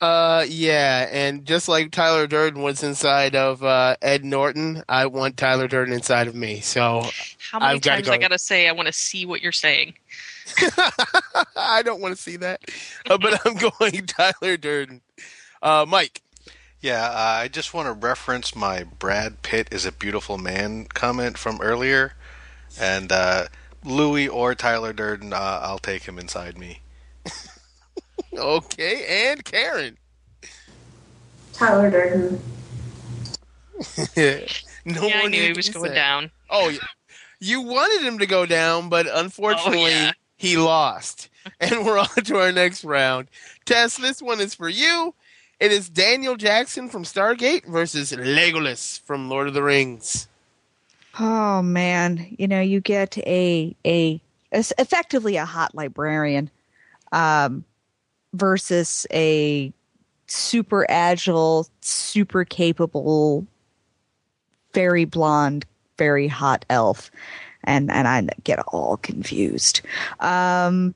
[0.00, 5.36] Uh, yeah, and just like Tyler Durden was inside of uh, Ed Norton, I want
[5.36, 6.60] Tyler Durden inside of me.
[6.60, 7.02] So
[7.52, 8.12] How many I've gotta times go.
[8.14, 9.94] I gotta say I want to see what you're saying?
[11.56, 12.62] I don't want to see that,
[13.08, 15.02] uh, but I'm going Tyler Durden.
[15.62, 16.20] Uh, Mike.
[16.80, 21.38] Yeah, uh, I just want to reference my Brad Pitt is a beautiful man comment
[21.38, 22.14] from earlier,
[22.80, 23.46] and uh,
[23.84, 26.80] Louis or Tyler Durden, uh, I'll take him inside me.
[28.36, 29.96] Okay, and Karen.
[31.52, 32.40] Tyler Durden.
[34.16, 35.94] no yeah, I knew he was going said.
[35.94, 36.30] down.
[36.50, 36.78] Oh, yeah.
[37.40, 40.12] you wanted him to go down, but unfortunately, Oh, yeah.
[40.36, 41.28] he lost.
[41.60, 43.26] And we're on to our next round.
[43.64, 45.12] Tess, this one is for you.
[45.58, 50.28] It is Daniel Jackson from Stargate versus Legolas from Lord of the Rings.
[51.18, 54.20] Oh man, you know, you get a a
[54.52, 56.48] es- effectively a hot librarian
[57.10, 57.64] um
[58.34, 59.72] versus a
[60.26, 63.46] super agile, super capable,
[64.72, 65.66] very blonde,
[65.98, 67.10] very hot elf.
[67.64, 69.82] And and I get all confused.
[70.20, 70.94] Um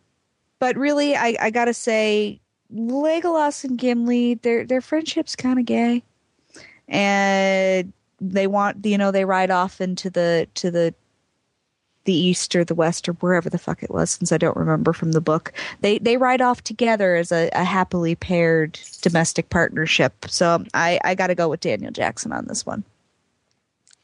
[0.59, 2.41] but really I I got to say
[2.75, 6.03] Legolas and Gimli, their their friendship's kind of gay.
[6.89, 10.95] And they want you know they ride off into the to the
[12.07, 14.93] the east or the west or wherever the fuck it was since i don't remember
[14.93, 20.13] from the book they they ride off together as a, a happily paired domestic partnership
[20.29, 22.83] so i i gotta go with daniel jackson on this one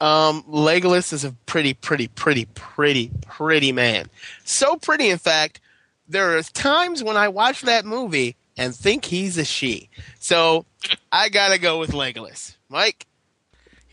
[0.01, 4.09] Um, Legolas is a pretty, pretty, pretty, pretty, pretty man.
[4.43, 5.61] So pretty, in fact,
[6.09, 9.89] there are times when I watch that movie and think he's a she.
[10.19, 10.65] So
[11.11, 12.57] I gotta go with Legolas.
[12.67, 13.05] Mike.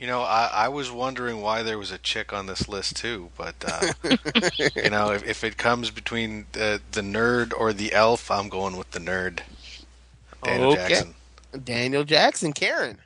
[0.00, 3.28] You know, I, I was wondering why there was a chick on this list too,
[3.36, 3.92] but uh,
[4.74, 8.78] you know, if, if it comes between the, the nerd or the elf, I'm going
[8.78, 9.40] with the nerd.
[10.42, 10.88] Daniel Okay.
[10.88, 11.14] Jackson.
[11.62, 12.98] Daniel Jackson, Karen.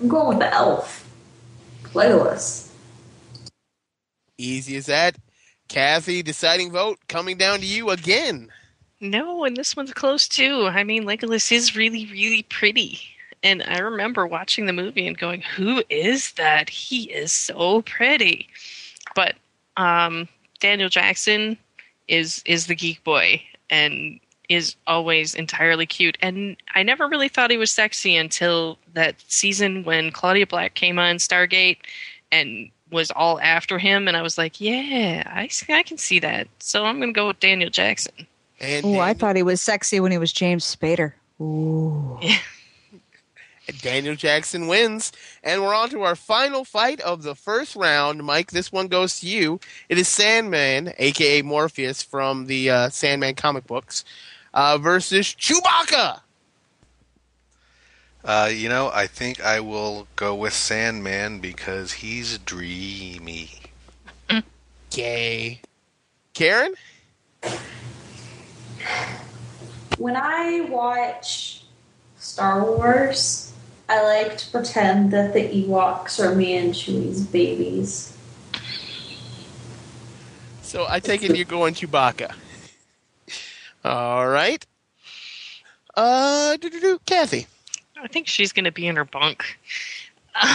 [0.00, 1.04] I'm going with the elf.
[1.94, 2.70] Legolas.
[4.38, 5.16] Easy as that.
[5.68, 8.52] Kathy, deciding vote coming down to you again.
[9.00, 10.66] No, and this one's close too.
[10.66, 13.00] I mean, Legolas is really, really pretty.
[13.42, 16.68] And I remember watching the movie and going, "Who is that?
[16.68, 18.48] He is so pretty."
[19.14, 19.36] But
[19.76, 20.28] um,
[20.60, 21.56] Daniel Jackson
[22.08, 26.18] is is the geek boy and is always entirely cute.
[26.20, 30.98] And I never really thought he was sexy until that season when Claudia Black came
[30.98, 31.78] on Stargate
[32.32, 34.08] and was all after him.
[34.08, 37.28] And I was like, "Yeah, I I can see that." So I'm going to go
[37.28, 38.26] with Daniel Jackson.
[38.84, 42.20] Oh i thought he was sexy when he was james spader Ooh.
[43.78, 45.12] Daniel Jackson wins.
[45.42, 48.24] And we're on to our final fight of the first round.
[48.24, 49.60] Mike, this one goes to you.
[49.88, 54.04] It is Sandman, aka Morpheus from the uh, Sandman comic books,
[54.54, 56.20] uh, versus Chewbacca.
[58.22, 63.50] Uh, you know, I think I will go with Sandman because he's dreamy.
[64.90, 65.60] Gay.
[66.34, 66.74] Karen?
[69.98, 71.64] When I watch
[72.18, 73.49] Star Wars,
[73.90, 78.16] I like to pretend that the Ewoks are me and Chewie's babies.
[80.62, 82.32] So I take it you're going Chewbacca.
[83.84, 84.64] All right.
[85.96, 87.00] Uh, do-do-do.
[87.04, 87.48] Kathy.
[88.00, 89.58] I think she's going to be in her bunk.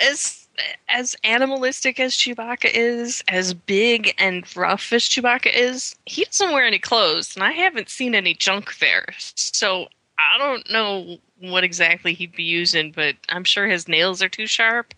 [0.00, 0.43] as
[0.88, 6.64] as animalistic as Chewbacca is, as big and rough as Chewbacca is, he doesn't wear
[6.64, 9.06] any clothes, and I haven't seen any junk there.
[9.34, 9.88] So
[10.18, 14.46] I don't know what exactly he'd be using, but I'm sure his nails are too
[14.46, 14.94] sharp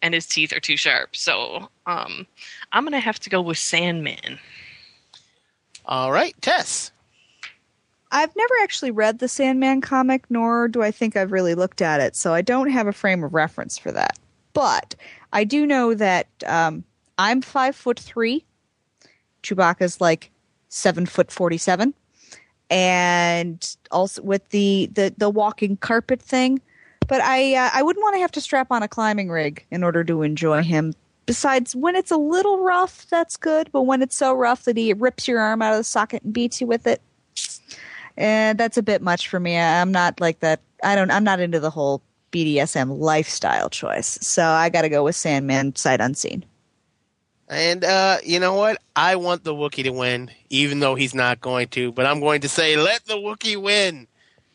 [0.00, 1.16] and his teeth are too sharp.
[1.16, 2.26] So um,
[2.72, 4.38] I'm gonna have to go with Sandman.
[5.86, 6.34] All right.
[6.40, 6.92] Tess.
[8.10, 12.00] I've never actually read the Sandman comic, nor do I think I've really looked at
[12.00, 14.18] it, so I don't have a frame of reference for that.
[14.52, 14.94] But
[15.32, 16.84] I do know that um,
[17.18, 18.44] I'm five foot three.
[19.42, 20.30] Chewbacca's like
[20.68, 21.94] seven foot forty-seven,
[22.70, 26.60] and also with the the the walking carpet thing.
[27.08, 29.82] But I uh, I wouldn't want to have to strap on a climbing rig in
[29.82, 30.94] order to enjoy him.
[31.26, 33.70] Besides, when it's a little rough, that's good.
[33.72, 36.32] But when it's so rough that he rips your arm out of the socket and
[36.32, 37.00] beats you with it,
[38.16, 39.56] and that's a bit much for me.
[39.58, 41.10] I'm not like that I don't.
[41.10, 42.02] I'm not into the whole
[42.32, 46.44] BDSM lifestyle choice, so I got to go with Sandman sight unseen.
[47.48, 48.80] And uh, you know what?
[48.96, 51.92] I want the Wookiee to win, even though he's not going to.
[51.92, 54.06] But I'm going to say, let the Wookiee win,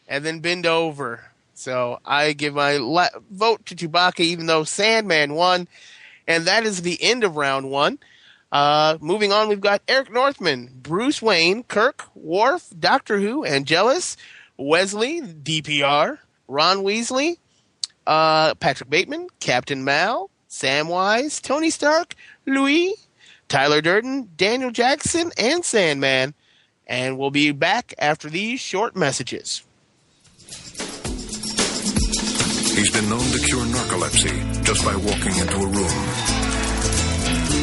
[0.07, 1.23] and then bend over.
[1.53, 5.67] So I give my la- vote to Chewbacca, even though Sandman won.
[6.27, 7.99] And that is the end of round one.
[8.51, 14.17] Uh, moving on, we've got Eric Northman, Bruce Wayne, Kirk, Worf, Doctor Who, Angelus,
[14.55, 16.17] Wesley, DPR,
[16.47, 17.37] Ron Weasley,
[18.07, 22.15] uh, Patrick Bateman, Captain Mal, Samwise, Tony Stark,
[22.47, 22.95] Louis,
[23.49, 26.33] Tyler Durden, Daniel Jackson, and Sandman.
[26.87, 29.61] And we'll be back after these short messages.
[32.77, 36.47] He's been known to cure narcolepsy just by walking into a room.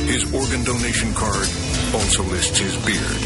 [0.06, 1.48] His organ donation card
[1.94, 3.16] also lists his beard.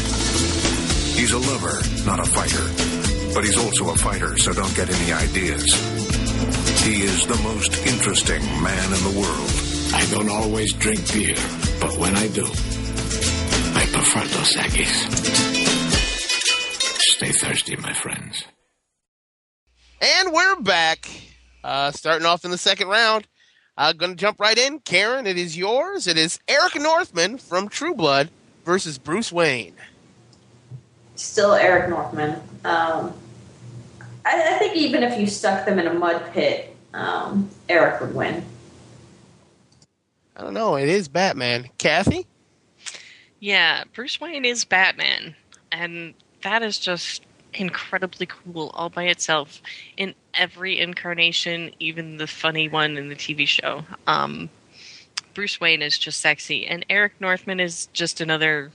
[1.17, 3.33] He's a lover, not a fighter.
[3.33, 6.28] But he's also a fighter, so don't get any ideas.
[6.89, 9.93] He is the most interesting man in the world.
[9.93, 11.35] I don't always drink beer,
[11.79, 15.05] but when I do, I prefer Dos Equis.
[16.97, 18.43] Stay thirsty, my friends.
[20.01, 21.07] And we're back.
[21.63, 23.27] Uh, starting off in the second round.
[23.77, 24.79] I'm going to jump right in.
[24.79, 26.07] Karen, it is yours.
[26.07, 28.31] It is Eric Northman from True Blood
[28.65, 29.75] versus Bruce Wayne.
[31.13, 32.41] Still Eric Northman.
[32.65, 33.13] Um,
[34.25, 38.15] I, I think even if you stuck them in a mud pit, um, Eric would
[38.15, 38.43] win.
[40.35, 40.75] I don't know.
[40.75, 41.69] It is Batman.
[41.77, 42.25] Kathy?
[43.39, 45.35] Yeah, Bruce Wayne is Batman,
[45.71, 46.13] and
[46.43, 47.23] that is just
[47.53, 49.61] incredibly cool all by itself
[49.97, 53.83] in every incarnation, even the funny one in the TV show.
[54.07, 54.49] Um,
[55.33, 58.71] Bruce Wayne is just sexy, and Eric Northman is just another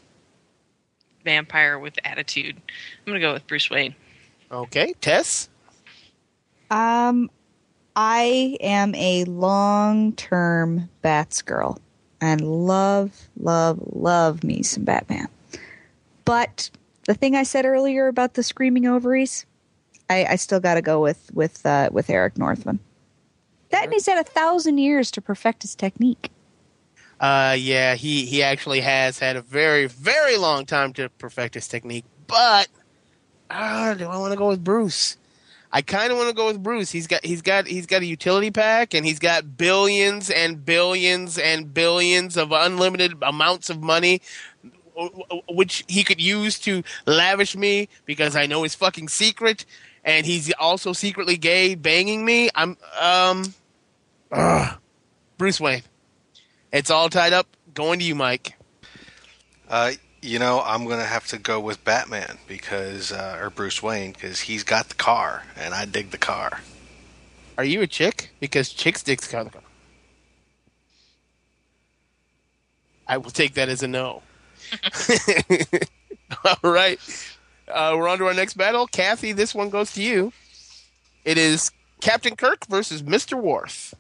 [1.25, 2.57] vampire with attitude.
[2.57, 3.95] I'm gonna go with Bruce Wayne.
[4.51, 4.95] Okay.
[5.01, 5.49] Tess?
[6.71, 7.31] Um,
[7.97, 11.79] I am a long-term Bats girl
[12.21, 15.29] and love, love, love me some Batman.
[16.25, 16.71] But
[17.07, 19.47] the thing I said earlier about the screaming ovaries,
[20.11, 22.81] I, I still got to go with with uh, with Eric Northman.
[23.71, 26.31] That he's had a thousand years to perfect his technique.
[27.21, 31.67] Uh, yeah, he, he actually has had a very, very long time to perfect his
[31.67, 32.05] technique.
[32.27, 32.69] But,
[33.51, 35.17] uh, do I want to go with Bruce?
[35.75, 36.93] I kind of want to go with Bruce.
[36.93, 41.37] He's got he's got he's got a utility pack and he's got billions and billions
[41.37, 44.23] and billions of unlimited amounts of money
[45.49, 49.67] which he could use to lavish me because I know his fucking secret
[50.05, 52.51] and he's also secretly gay banging me.
[52.55, 53.53] I'm um
[55.39, 55.83] Bruce Wayne.
[56.73, 57.49] It's all tied up.
[57.75, 58.55] Going to you, Mike.
[59.69, 59.93] Uh,
[60.25, 64.41] you know, I'm gonna have to go with Batman because, uh, or Bruce Wayne, because
[64.41, 66.61] he's got the car, and I dig the car.
[67.59, 68.31] Are you a chick?
[68.41, 69.51] Because chicks dig the car.
[73.07, 74.23] I will take that as a no.
[76.47, 76.99] All right.
[77.69, 78.87] Uh, we're on to our next battle.
[78.87, 80.33] Kathy, this one goes to you.
[81.27, 83.39] It is Captain Kirk versus Mr.
[83.39, 83.95] Worf.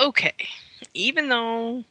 [0.00, 0.48] Okay.
[0.94, 1.84] Even though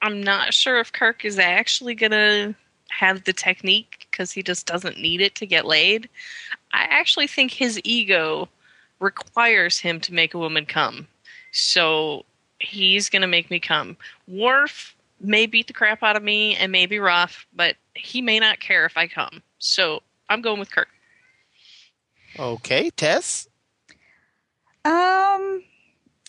[0.00, 2.54] I'm not sure if Kirk is actually going to
[2.88, 6.08] have the technique because he just doesn't need it to get laid,
[6.72, 8.48] I actually think his ego
[9.00, 11.06] requires him to make a woman come.
[11.52, 12.24] So
[12.60, 13.96] he's going to make me come.
[14.26, 18.38] Worf may beat the crap out of me and may be rough, but he may
[18.38, 19.42] not care if I come.
[19.58, 20.88] So I'm going with Kirk.
[22.38, 23.48] Okay, Tess.
[24.84, 25.62] Um,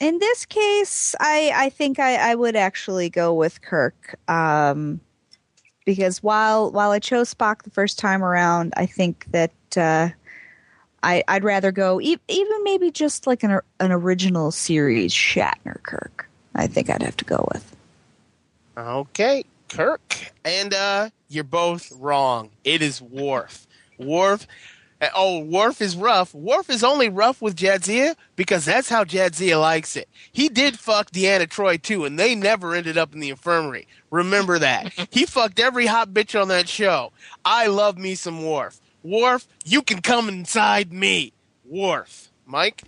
[0.02, 4.18] in this case, I I think I, I would actually go with Kirk.
[4.28, 5.02] Um,
[5.86, 10.10] because while while I chose Spock the first time around, I think that uh,
[11.04, 16.30] I I'd rather go e- even maybe just like an an original series Shatner Kirk.
[16.56, 17.76] I think I'd have to go with.
[18.78, 20.32] Okay, Kirk.
[20.46, 22.50] And uh you're both wrong.
[22.64, 23.68] It is Worf.
[23.98, 24.48] Worf
[25.16, 26.34] Oh, Worf is rough.
[26.34, 30.10] Worf is only rough with Jadzia because that's how Jadzia likes it.
[30.32, 33.88] He did fuck Deanna Troi too, and they never ended up in the infirmary.
[34.12, 34.92] Remember that.
[35.12, 37.14] he fucked every hot bitch on that show.
[37.46, 38.82] I love me some Worf.
[39.04, 41.34] Worf, you can come inside me.
[41.66, 42.30] Worf.
[42.46, 42.84] Mike?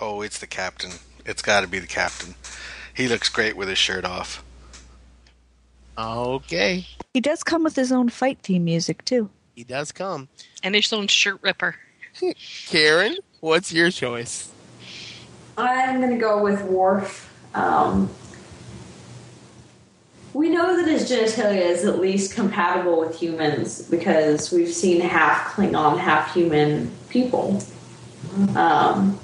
[0.00, 0.92] Oh, it's the captain.
[1.26, 2.34] It's got to be the captain.
[2.94, 4.44] He looks great with his shirt off.
[5.98, 6.86] Okay.
[7.12, 9.30] He does come with his own fight theme music too.
[9.56, 10.28] He does come.
[10.62, 11.76] And his own shirt ripper.
[12.66, 14.50] Karen, what's your choice?
[15.56, 17.34] I'm going to go with Worf.
[17.54, 18.08] Um,
[20.34, 25.54] we know that his genitalia is at least compatible with humans because we've seen half
[25.54, 27.62] Klingon, half human people.
[28.54, 29.18] Um,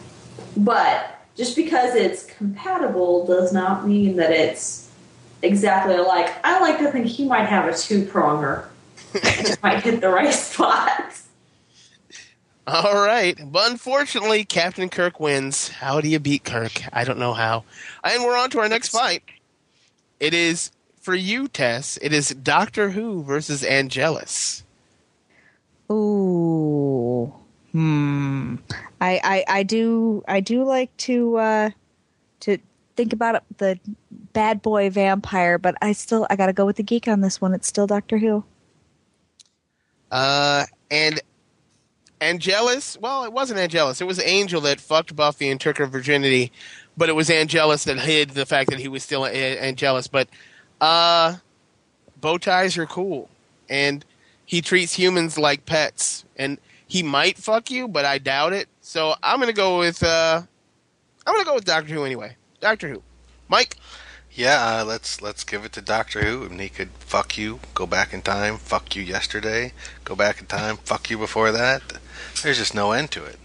[0.57, 4.91] but just because it's compatible does not mean that it's
[5.43, 6.33] exactly alike.
[6.43, 8.67] I like to think he might have a two pronger.
[9.15, 11.21] it might hit the right spot.
[12.67, 13.39] All right.
[13.45, 15.69] But unfortunately, Captain Kirk wins.
[15.69, 16.73] How do you beat Kirk?
[16.95, 17.65] I don't know how.
[18.03, 19.23] And we're on to our next fight.
[20.19, 20.71] It is
[21.05, 21.99] for you, Tess.
[22.01, 24.65] It is Doctor Who versus Angelus.
[25.93, 27.33] Ooh.
[27.73, 28.57] Hmm.
[29.01, 31.71] I, I I do I do like to uh
[32.41, 32.59] to
[32.97, 33.79] think about the
[34.33, 37.41] bad boy vampire, but I still I got to go with the geek on this
[37.41, 37.53] one.
[37.53, 38.45] It's still Doctor Who.
[40.11, 41.21] Uh, and
[42.21, 44.01] Angelus, well, it wasn't Angelus.
[44.01, 46.53] It was Angel that fucked Buffy and took her virginity,
[46.97, 50.07] but it was Angelus that hid the fact that he was still Angelus.
[50.07, 50.29] But
[50.85, 51.37] uh,
[52.21, 53.29] bow ties are cool,
[53.69, 54.05] and
[54.45, 58.69] he treats humans like pets, and he might fuck you, but I doubt it.
[58.81, 60.43] So I'm gonna go with uh,
[61.27, 62.37] I'm gonna go with Doctor Who anyway.
[62.61, 63.03] Doctor Who,
[63.49, 63.77] Mike.
[64.33, 67.87] Yeah, uh, let's let's give it to Doctor Who, and he could fuck you, go
[67.87, 69.73] back in time, fuck you yesterday,
[70.05, 71.83] go back in time, fuck you before that.
[72.43, 73.39] There's just no end to it.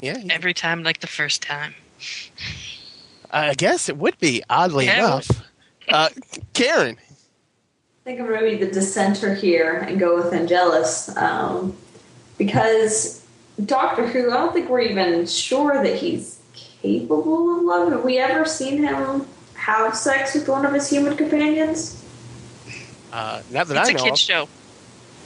[0.00, 1.74] Yeah, he- Every time, like the first time.
[3.30, 4.96] I guess it would be oddly Yeah.
[4.98, 5.28] enough.
[5.88, 6.08] Uh,
[6.52, 6.96] Karen.
[6.96, 11.74] I think I'm going to be the dissenter here and go with Angelus um,
[12.36, 13.24] because
[13.64, 17.92] Doctor Who, I don't think we're even sure that he's capable of love.
[17.92, 22.02] Have we ever seen him have sex with one of his human companions?
[23.12, 24.02] Uh, not that It's I a know.
[24.04, 24.18] kid of.
[24.18, 24.48] show.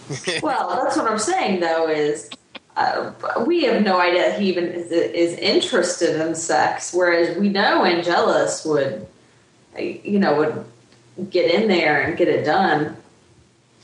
[0.42, 2.30] well, that's what I'm saying, though, is
[2.76, 3.12] uh,
[3.46, 8.64] we have no idea he even is, is interested in sex, whereas we know Angelus
[8.64, 9.06] would,
[9.78, 10.36] you know,
[11.16, 12.96] would get in there and get it done.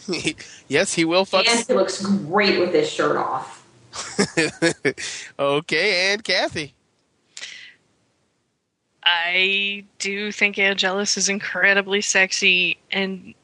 [0.69, 1.47] yes, he will fuck.
[1.47, 3.67] And he looks great with his shirt off.
[5.39, 6.75] okay, and Kathy.
[9.05, 13.35] I do think Angelus is incredibly sexy, and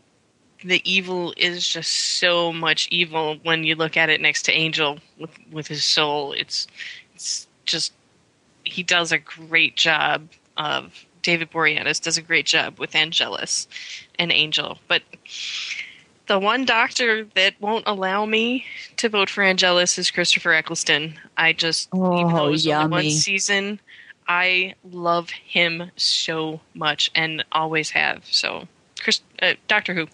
[0.64, 4.98] the evil is just so much evil when you look at it next to Angel
[5.18, 6.32] with with his soul.
[6.32, 6.66] It's
[7.14, 7.92] it's just
[8.64, 13.68] he does a great job of David Boreanaz does a great job with Angelus
[14.18, 15.02] and Angel, but
[16.26, 18.64] the one doctor that won't allow me
[18.96, 21.18] to vote for Angelus is Christopher Eccleston.
[21.36, 23.80] I just even though Oh, it was only one season,
[24.28, 28.24] I love him so much and always have.
[28.26, 28.68] So,
[29.00, 30.06] Chris, uh, Doctor Who.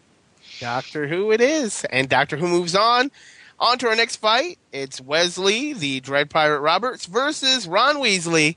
[0.58, 1.84] Doctor Who it is.
[1.90, 3.10] And Doctor Who moves on.
[3.58, 4.58] On to our next fight.
[4.72, 8.56] It's Wesley, the Dread Pirate Roberts, versus Ron Weasley.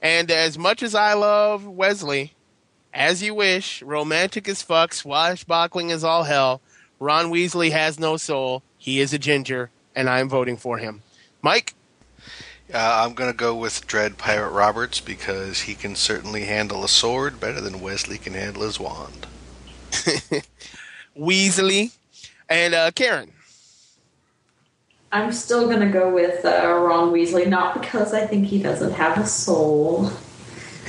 [0.00, 2.34] And as much as I love Wesley,
[2.94, 6.60] as you wish, romantic as fuck, swashbuckling as all hell,
[7.00, 8.62] Ron Weasley has no soul.
[8.76, 11.02] He is a ginger, and I'm voting for him.
[11.42, 11.74] Mike?
[12.72, 16.88] Uh, I'm going to go with Dread Pirate Roberts because he can certainly handle a
[16.88, 19.26] sword better than Wesley can handle his wand.
[21.16, 21.92] Weasley.
[22.48, 23.32] And uh, Karen?
[25.10, 28.92] I'm still going to go with uh, Ron Weasley, not because I think he doesn't
[28.92, 30.10] have a soul,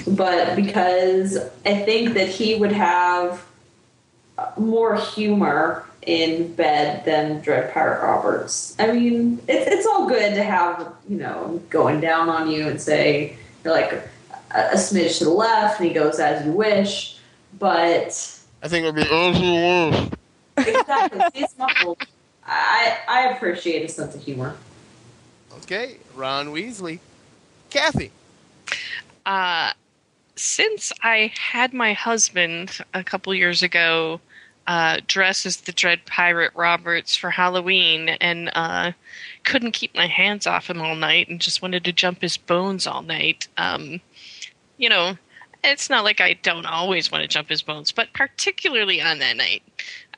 [0.08, 3.46] but because I think that he would have
[4.58, 8.76] more humor in bed than Dread Pirate Roberts.
[8.80, 12.82] I mean, it's it's all good to have, you know, going down on you and
[12.82, 14.04] say you're like a,
[14.52, 17.18] a smidge to the left and he goes as you wish,
[17.58, 20.12] but I think it would be as you
[20.58, 20.68] wish.
[20.68, 22.06] exactly, it's muffled.
[22.50, 24.58] I I appreciate a sense of humor.
[25.64, 27.00] Okay, Ron Weasley.
[27.70, 28.12] Kathy?
[29.26, 29.74] Uh,
[30.36, 34.20] since I had my husband a couple years ago
[34.70, 38.92] uh, dress as the Dread Pirate Roberts for Halloween and uh,
[39.44, 42.86] couldn't keep my hands off him all night and just wanted to jump his bones
[42.86, 44.00] all night, um,
[44.78, 45.18] you know,
[45.64, 49.38] it's not like I don't always want to jump his bones, but particularly on that
[49.38, 49.64] night,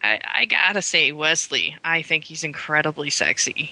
[0.04, 3.72] I, I gotta say, Wesley, I think he's incredibly sexy.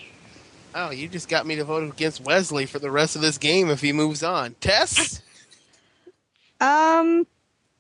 [0.76, 3.70] Oh, you just got me to vote against Wesley for the rest of this game
[3.70, 4.56] if he moves on.
[4.62, 5.22] Tess?
[6.62, 7.26] Um,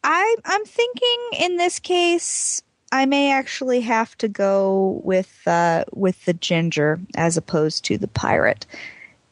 [0.06, 6.24] I I'm thinking in this case I may actually have to go with uh, with
[6.26, 8.66] the ginger as opposed to the pirate.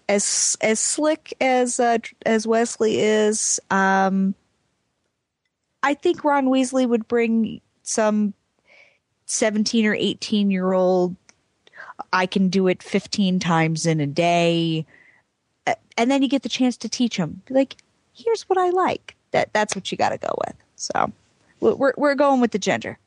[0.09, 4.35] As as slick as uh, as Wesley is, um,
[5.81, 8.33] I think Ron Weasley would bring some
[9.27, 11.15] seventeen or eighteen year old.
[12.11, 14.85] I can do it fifteen times in a day,
[15.67, 17.75] Uh, and then you get the chance to teach them Be like,
[18.13, 19.15] here's what I like.
[19.31, 20.55] That that's what you got to go with.
[20.75, 21.11] So
[21.59, 22.97] we're we're- we're going with the gender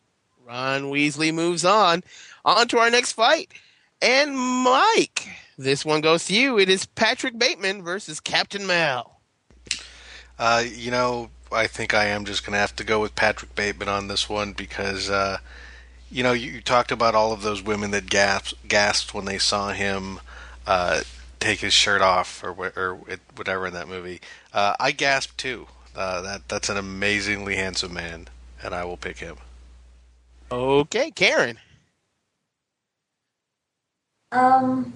[0.46, 2.02] Ron Weasley moves on.
[2.44, 3.50] On to our next fight.
[4.02, 6.58] And Mike, this one goes to you.
[6.58, 9.20] It is Patrick Bateman versus Captain Mal.
[10.38, 13.54] Uh, you know, I think I am just going to have to go with Patrick
[13.54, 15.38] Bateman on this one because, uh,
[16.10, 19.38] you know, you, you, talked about all of those women that gasped, gasped when they
[19.38, 20.20] saw him
[20.66, 21.02] uh,
[21.38, 22.98] take his shirt off or, or
[23.36, 24.20] whatever in that movie.
[24.52, 25.66] Uh, I gasped too.
[25.96, 28.28] Uh, that that's an amazingly handsome man,
[28.62, 29.36] and I will pick him.
[30.52, 31.58] Okay, Karen.
[34.32, 34.92] Um,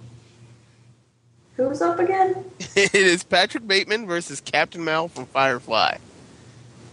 [1.56, 2.44] who's up again?
[2.76, 5.96] it is Patrick Bateman versus Captain Mal from Firefly.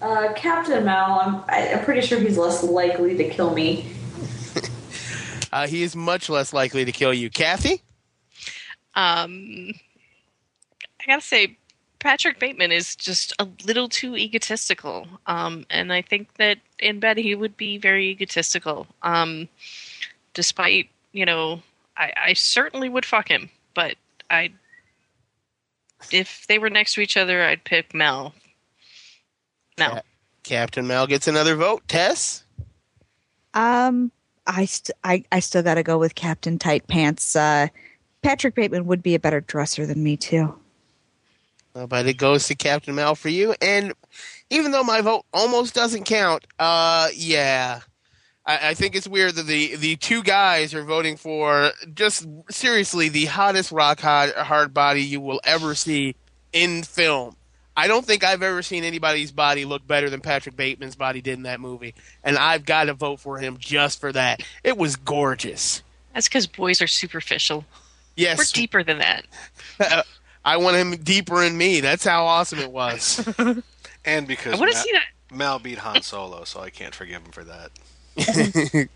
[0.01, 3.86] Uh, Captain Mal, I'm, I'm pretty sure he's less likely to kill me.
[5.52, 7.30] Uh, he is much less likely to kill you.
[7.30, 7.82] Kathy?
[8.95, 9.72] Um,
[11.02, 11.58] I gotta say,
[11.99, 15.08] Patrick Bateman is just a little too egotistical.
[15.28, 18.88] Um, and I think that in bed he would be very egotistical.
[19.04, 19.47] Um,
[20.34, 21.62] despite, you know,
[21.95, 23.95] I, I certainly would fuck him, but
[24.30, 24.52] I,
[26.12, 28.34] if they were next to each other, I'd pick Mel
[29.78, 30.02] no.
[30.43, 31.88] Captain Mel gets another vote.
[31.88, 32.43] Tess?
[33.54, 34.12] Um,
[34.48, 37.36] I, st- I, I still got to go with Captain Tight Pants.
[37.36, 37.68] Uh,
[38.22, 40.56] Patrick Bateman would be a better dresser than me, too.
[41.74, 43.56] But it goes to Captain Mal for you.
[43.62, 43.94] And
[44.50, 47.80] even though my vote almost doesn't count, uh, yeah.
[48.46, 53.10] I, I think it's weird that the, the two guys are voting for just seriously
[53.10, 56.16] the hottest rock hard, hard body you will ever see
[56.52, 57.36] in film.
[57.76, 61.38] I don't think I've ever seen anybody's body look better than Patrick Bateman's body did
[61.38, 64.43] in that movie, and I've got to vote for him just for that.
[64.63, 65.82] It was gorgeous.
[66.13, 67.65] That's because boys are superficial.
[68.15, 69.26] Yes, we're deeper than that.
[70.45, 71.80] I want him deeper in me.
[71.80, 73.26] That's how awesome it was.
[74.05, 75.05] and because I want to see that.
[75.32, 77.72] Mal beat Han Solo, so I can't forgive him for that.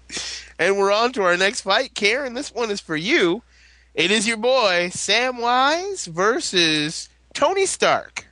[0.59, 2.34] and we're on to our next fight, Karen.
[2.34, 3.41] This one is for you.
[3.93, 8.28] It is your boy Samwise versus Tony Stark.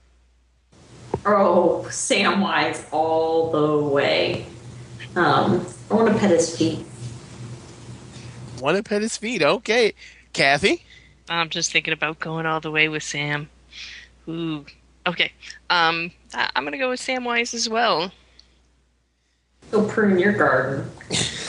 [1.26, 4.46] Oh, Samwise all the way.
[5.16, 6.86] Um, I want to pet his feet.
[8.60, 9.42] Want to pet his feet?
[9.42, 9.94] Okay,
[10.34, 10.84] Kathy.
[11.30, 13.50] I'm just thinking about going all the way with Sam.
[14.28, 14.66] Ooh.
[15.06, 15.32] Okay.
[15.70, 18.12] Um, I'm gonna go with Samwise as well.
[19.72, 20.90] Go prune your garden.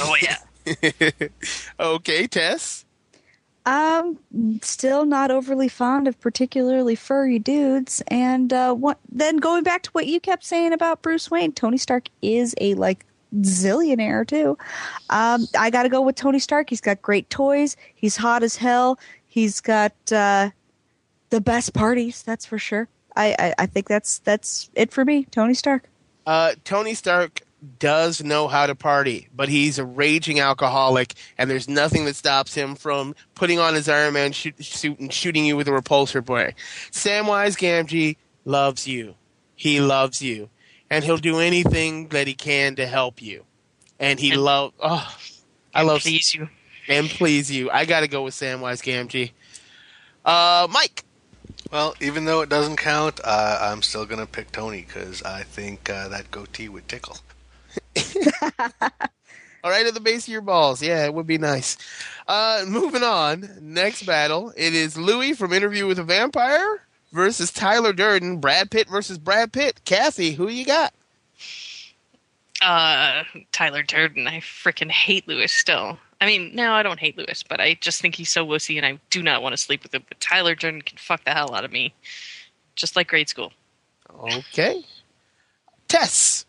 [0.00, 1.28] oh yeah.
[1.80, 2.83] okay, Tess.
[3.66, 4.18] Um,
[4.60, 8.02] still not overly fond of particularly furry dudes.
[8.08, 11.78] And uh, what, then going back to what you kept saying about Bruce Wayne, Tony
[11.78, 13.06] Stark is a like
[13.36, 14.58] zillionaire too.
[15.10, 16.68] Um, I got to go with Tony Stark.
[16.68, 17.76] He's got great toys.
[17.94, 18.98] He's hot as hell.
[19.26, 20.50] He's got uh,
[21.30, 22.22] the best parties.
[22.22, 22.88] That's for sure.
[23.16, 25.24] I, I, I think that's that's it for me.
[25.30, 25.88] Tony Stark.
[26.26, 27.40] Uh, Tony Stark
[27.78, 32.54] does know how to party, but he's a raging alcoholic, and there's nothing that stops
[32.54, 36.24] him from putting on his Iron Man shoot, suit and shooting you with a repulsor
[36.24, 36.54] boy.
[36.90, 39.14] Samwise Gamgee loves you.
[39.56, 40.50] He loves you,
[40.90, 43.44] and he'll do anything that he can to help you.
[43.98, 44.72] And he love.
[44.80, 45.16] Oh,
[45.74, 46.48] I love please you
[46.88, 47.70] and please you.
[47.70, 49.32] I got to go with Samwise Gamgee.
[50.24, 51.04] Uh, Mike.
[51.70, 55.42] Well, even though it doesn't count, uh, I'm still going to pick Tony because I
[55.42, 57.16] think uh, that goatee would tickle.
[59.64, 60.82] All right, at the base of your balls.
[60.82, 61.78] Yeah, it would be nice.
[62.28, 63.48] Uh, moving on.
[63.60, 64.52] Next battle.
[64.56, 66.82] It is Louis from Interview with a Vampire
[67.12, 68.38] versus Tyler Durden.
[68.38, 69.80] Brad Pitt versus Brad Pitt.
[69.86, 70.92] Kathy, who you got?
[72.60, 74.26] Uh, Tyler Durden.
[74.26, 75.98] I freaking hate Louis still.
[76.20, 78.86] I mean, no, I don't hate Louis, but I just think he's so wussy, and
[78.86, 80.04] I do not want to sleep with him.
[80.08, 81.94] But Tyler Durden can fuck the hell out of me,
[82.76, 83.52] just like grade school.
[84.10, 84.84] Okay.
[85.88, 86.46] Tess.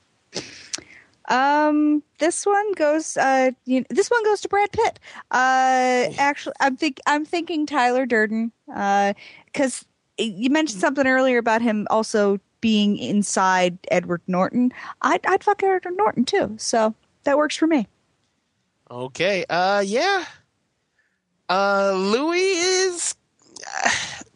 [1.27, 3.17] Um, this one goes.
[3.17, 4.99] Uh, you know, this one goes to Brad Pitt.
[5.31, 8.51] Uh, actually, I'm think I'm thinking Tyler Durden.
[8.73, 9.13] Uh,
[9.45, 9.85] because
[10.17, 14.71] you mentioned something earlier about him also being inside Edward Norton.
[15.01, 16.55] I'd I'd fuck Edward Norton too.
[16.57, 17.87] So that works for me.
[18.89, 19.45] Okay.
[19.49, 20.25] Uh, yeah.
[21.49, 23.15] Uh, Louis is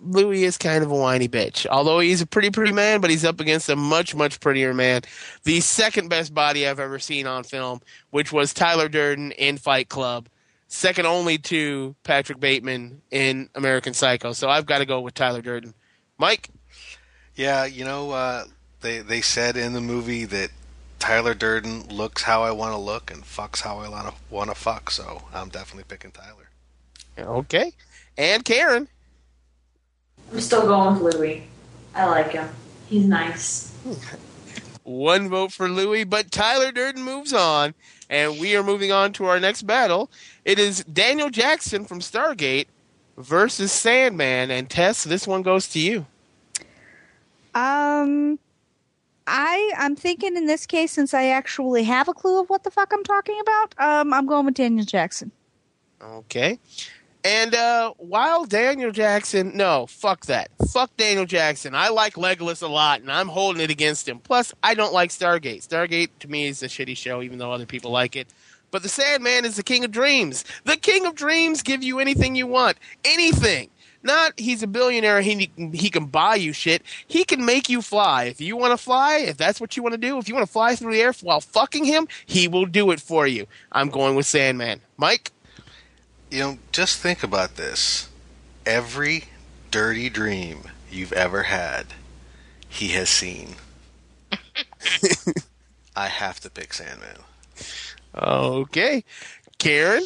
[0.10, 1.66] Louis is kind of a whiny bitch.
[1.68, 5.01] Although he's a pretty pretty man, but he's up against a much much prettier man.
[5.43, 9.89] The second best body I've ever seen on film, which was Tyler Durden in Fight
[9.89, 10.28] Club,
[10.68, 14.34] second only to Patrick Bateman in American Psycho.
[14.34, 15.74] So I've got to go with Tyler Durden.
[16.18, 16.49] Mike.
[17.36, 18.45] Yeah, you know, uh,
[18.82, 20.49] they they said in the movie that
[20.99, 24.49] Tyler Durden looks how I want to look and fucks how I want to want
[24.49, 24.91] to fuck.
[24.91, 26.49] So I'm definitely picking Tyler.
[27.18, 27.72] Okay,
[28.18, 28.88] and Karen.
[30.32, 31.44] I'm still going with Louis.
[31.96, 32.48] I like him.
[32.88, 33.74] He's nice.
[34.84, 37.74] One vote for Louis, but Tyler Durden moves on.
[38.10, 40.10] And we are moving on to our next battle.
[40.46, 42.66] It is Daniel Jackson from Stargate
[43.18, 44.50] versus Sandman.
[44.50, 46.06] And Tess, this one goes to you.
[47.54, 48.40] Um,
[49.28, 52.72] I I'm thinking in this case, since I actually have a clue of what the
[52.72, 55.32] fuck I'm talking about, um, I'm going with Daniel Jackson.
[56.02, 56.60] Okay.
[57.24, 60.49] And uh, while Daniel Jackson, no, fuck that.
[60.72, 61.76] Fuck Daniel Jackson.
[61.76, 64.20] I like Legolas a lot, and I'm holding it against him.
[64.20, 65.67] Plus, I don't like Stargate.
[65.67, 68.30] Stargate, to me, is a shitty show, even though other people like it.
[68.72, 70.45] But the Sandman is the king of dreams.
[70.63, 72.78] The king of dreams give you anything you want.
[73.03, 73.70] Anything.
[74.01, 75.20] Not he's a billionaire.
[75.20, 76.84] He he can buy you shit.
[77.07, 78.26] He can make you fly.
[78.26, 80.47] If you want to fly, if that's what you want to do, if you want
[80.47, 83.45] to fly through the air while fucking him, he will do it for you.
[83.74, 84.82] I'm going with Sandman.
[84.97, 85.32] Mike.
[86.30, 88.10] You know, just think about this.
[88.66, 89.26] Every
[89.72, 91.88] dirty dream you've ever had,
[92.68, 93.56] he has seen.
[95.96, 97.18] I have to pick Sandman.
[98.16, 99.04] Okay,
[99.58, 100.04] Karen.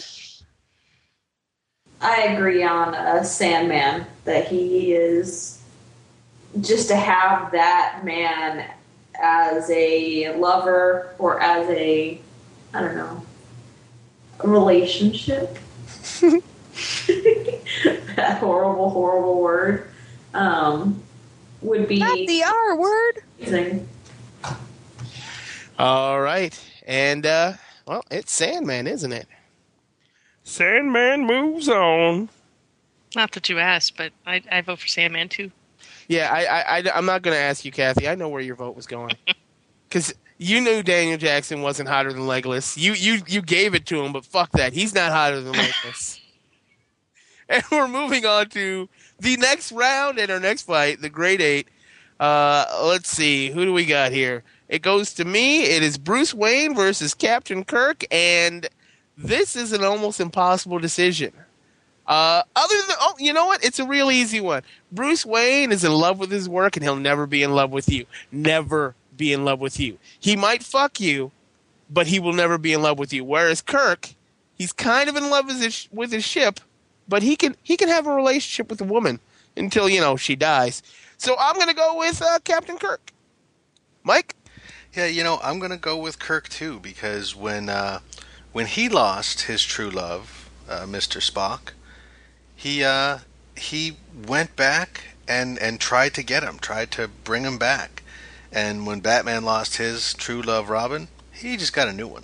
[2.02, 5.62] I agree on uh, Sandman that he is
[6.62, 8.70] just to have that man
[9.22, 12.20] as a lover or as a
[12.74, 13.26] I don't know
[14.44, 15.58] relationship.
[18.16, 19.88] That horrible, horrible word
[20.34, 21.01] um,
[21.61, 23.24] would be Not the R word.
[23.39, 23.88] amazing.
[25.80, 27.53] All right, and uh,
[27.88, 29.28] well, it's Sandman, isn't it?
[30.43, 32.30] Sandman moves on.
[33.16, 35.51] Not that you asked, but I, I vote for Sandman too.
[36.07, 38.07] Yeah, I, I, I I'm not going to ask you, Kathy.
[38.07, 39.16] I know where your vote was going
[39.89, 40.14] because
[40.44, 42.78] you knew Daniel Jackson wasn't hotter than Legolas.
[42.78, 44.74] You, you, you gave it to him, but fuck that.
[44.74, 46.20] He's not hotter than Legolas.
[47.50, 48.89] and we're moving on to
[49.20, 51.68] the next round and our next fight, the Great Eight.
[52.20, 54.44] Uh, let's see, who do we got here?
[54.70, 55.64] It goes to me.
[55.64, 58.68] It is Bruce Wayne versus Captain Kirk, and
[59.18, 61.32] this is an almost impossible decision.
[62.06, 63.64] Uh, other than oh, you know what?
[63.64, 64.64] It's a real easy one.
[64.91, 67.88] Bruce Wayne is in love with his work, and he'll never be in love with
[67.88, 68.06] you.
[68.32, 69.97] Never be in love with you.
[70.20, 71.32] He might fuck you,
[71.89, 73.24] but he will never be in love with you.
[73.24, 74.09] Whereas Kirk,
[74.55, 76.59] he's kind of in love with his with his ship,
[77.07, 79.20] but he can he can have a relationship with a woman
[79.55, 80.84] until you know she dies.
[81.18, 83.11] So I'm gonna go with uh, Captain Kirk.
[84.03, 84.36] Mike.
[84.95, 87.99] Yeah, you know, I'm to go with Kirk too because when uh,
[88.51, 91.20] when he lost his true love, uh, Mr.
[91.20, 91.72] Spock,
[92.55, 93.20] he uh,
[93.57, 93.97] he
[94.28, 98.03] went back and and tried to get him, tried to bring him back.
[98.54, 102.24] And when Batman lost his true love, Robin, he just got a new one.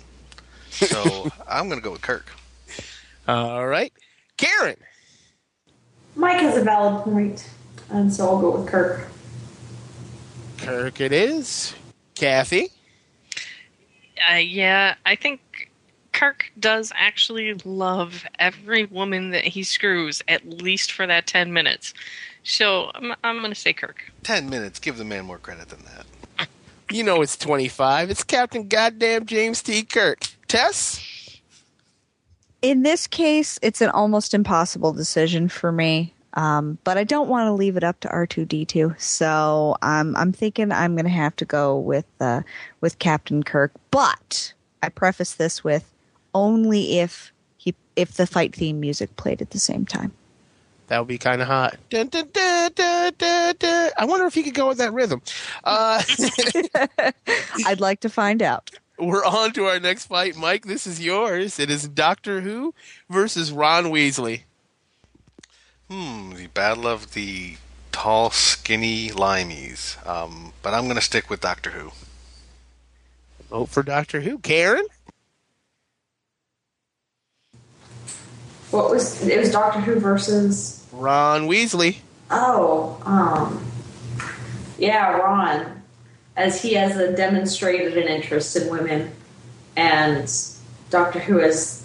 [0.70, 2.30] So I'm going to go with Kirk.
[3.26, 3.92] All right,
[4.36, 4.76] Karen.
[6.14, 7.48] Mike has a valid point,
[7.90, 9.08] and so I'll go with Kirk.
[10.58, 11.74] Kirk, it is.
[12.14, 12.70] Kathy.
[14.30, 15.70] Uh, yeah, I think
[16.12, 21.94] Kirk does actually love every woman that he screws, at least for that 10 minutes.
[22.42, 24.12] So I'm, I'm going to say Kirk.
[24.22, 24.78] Ten minutes.
[24.78, 26.06] Give the man more credit than that.
[26.92, 28.10] You know it's 25.
[28.10, 29.84] It's Captain Goddamn James T.
[29.84, 30.26] Kirk.
[30.48, 31.00] Tess?
[32.62, 36.12] In this case, it's an almost impossible decision for me.
[36.34, 39.00] Um, but I don't want to leave it up to R2D2.
[39.00, 42.42] So I'm I'm thinking I'm going to have to go with uh,
[42.80, 43.70] with Captain Kirk.
[43.92, 45.92] But I preface this with
[46.34, 50.12] only if he if the fight theme music played at the same time.
[50.90, 51.76] That would be kind of hot.
[51.88, 53.90] Dun, dun, dun, dun, dun, dun.
[53.96, 55.22] I wonder if he could go with that rhythm.
[55.62, 56.02] Uh,
[57.64, 58.72] I'd like to find out.
[58.98, 60.34] we're on to our next fight.
[60.34, 61.60] Mike, this is yours.
[61.60, 62.74] It is Doctor Who
[63.08, 64.42] versus Ron Weasley.
[65.88, 67.54] Hmm, the battle of the
[67.92, 70.04] tall, skinny limeys.
[70.04, 71.92] Um, but I'm going to stick with Doctor Who.
[73.48, 74.40] Vote for Doctor Who.
[74.40, 74.86] Karen?
[78.72, 79.38] What was it?
[79.38, 80.79] Was Doctor Who versus?
[80.92, 81.98] Ron Weasley.
[82.30, 83.64] Oh, um,
[84.78, 85.82] yeah, Ron,
[86.36, 89.12] as he has a demonstrated an interest in women,
[89.76, 90.32] and
[90.90, 91.84] Doctor Who has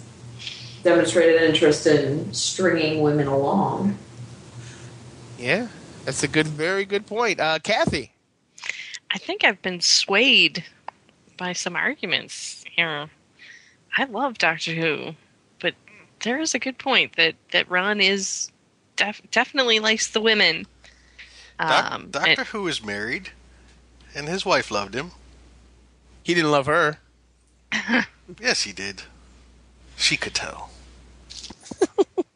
[0.82, 3.98] demonstrated an interest in stringing women along.
[5.38, 5.68] Yeah,
[6.04, 7.40] that's a good, very good point.
[7.40, 8.12] Uh, Kathy?
[9.10, 10.64] I think I've been swayed
[11.36, 13.10] by some arguments here.
[13.96, 15.14] I love Doctor Who,
[15.60, 15.74] but
[16.20, 18.50] there is a good point that, that Ron is
[18.96, 20.66] def- definitely likes the women.
[21.58, 23.30] Doc- Um, Doctor and- Who is married,
[24.14, 25.12] and his wife loved him.
[26.22, 26.98] He didn't love her.
[28.40, 29.02] Yes, he did.
[29.96, 30.70] She could tell.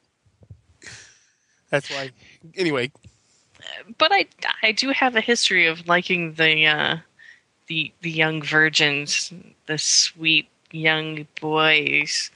[1.71, 2.11] That's why.
[2.57, 2.91] Anyway,
[3.99, 4.27] but I
[4.63, 6.97] I do have a history of liking the uh,
[7.67, 9.33] the the young virgins,
[9.67, 12.31] the sweet young boys.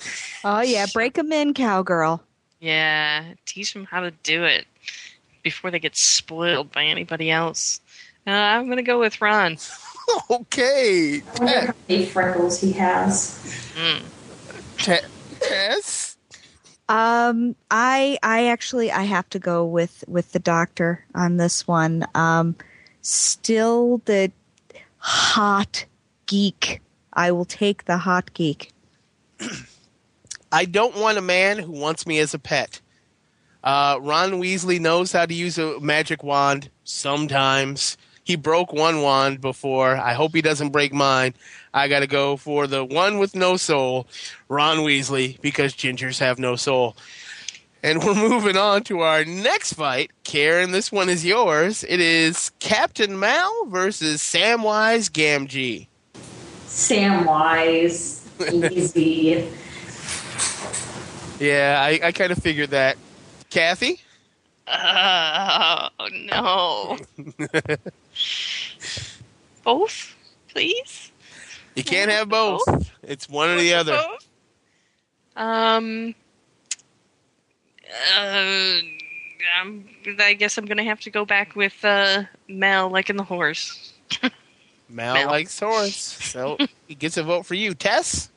[0.44, 2.22] Oh yeah, break them in, cowgirl.
[2.64, 4.66] Yeah, teach them how to do it
[5.42, 7.78] before they get spoiled by anybody else.
[8.26, 9.58] Uh, I'm gonna go with Ron.
[10.30, 11.22] Okay.
[11.22, 13.38] I wonder how many freckles he has.
[13.74, 14.02] Mm.
[14.76, 15.08] Te-
[15.40, 16.18] Tess?
[16.90, 22.06] Um, I I actually I have to go with with the doctor on this one.
[22.14, 22.54] Um,
[23.00, 24.30] still the
[24.98, 25.86] hot
[26.26, 26.82] geek.
[27.14, 28.70] I will take the hot geek.
[30.54, 32.80] I don't want a man who wants me as a pet.
[33.64, 37.96] Uh, Ron Weasley knows how to use a magic wand sometimes.
[38.22, 39.96] He broke one wand before.
[39.96, 41.34] I hope he doesn't break mine.
[41.74, 44.06] I got to go for the one with no soul,
[44.48, 46.94] Ron Weasley, because gingers have no soul.
[47.82, 50.12] And we're moving on to our next fight.
[50.22, 51.82] Karen, this one is yours.
[51.82, 55.88] It is Captain Mal versus Samwise Gamgee.
[56.68, 58.20] Samwise,
[58.72, 59.48] easy.
[61.38, 62.96] Yeah, I, I kind of figured that.
[63.50, 64.00] Kathy?
[64.66, 66.98] Oh no.
[69.64, 70.14] Both,
[70.48, 71.12] please.
[71.74, 72.62] You can't have both.
[73.02, 73.96] It's one or the other.
[73.96, 74.28] Both?
[75.36, 76.14] Um.
[78.16, 78.78] Uh,
[79.60, 79.88] I'm,
[80.20, 83.92] I guess I'm gonna have to go back with uh, Mel, like in the horse.
[84.88, 85.26] Mel, Mal.
[85.26, 86.56] likes horse, so
[86.86, 87.74] he gets a vote for you.
[87.74, 88.30] Tess?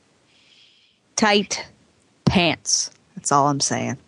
[1.16, 1.66] Tight
[2.38, 2.92] pants.
[3.16, 3.98] That's all I'm saying.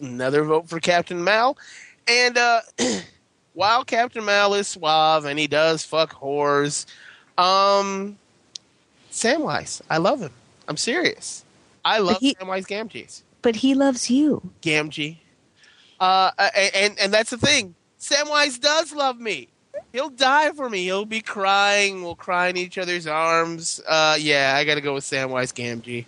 [0.00, 1.58] Another vote for Captain Mal.
[2.06, 2.62] And uh,
[3.52, 6.86] while Captain Mal is suave and he does fuck whores,
[7.36, 8.16] um,
[9.12, 10.30] Samwise, I love him.
[10.68, 11.44] I'm serious.
[11.84, 13.20] I love he- Samwise Gamgee.
[13.42, 14.50] But he loves you.
[14.62, 15.18] Gamgee.
[16.00, 17.74] Uh, a- and and that's the thing.
[18.00, 19.48] Samwise does love me.
[19.92, 20.84] He'll die for me.
[20.84, 22.02] He'll be crying.
[22.02, 23.82] We'll cry in each other's arms.
[23.86, 26.06] Uh, yeah, I got to go with Samwise Gamgee.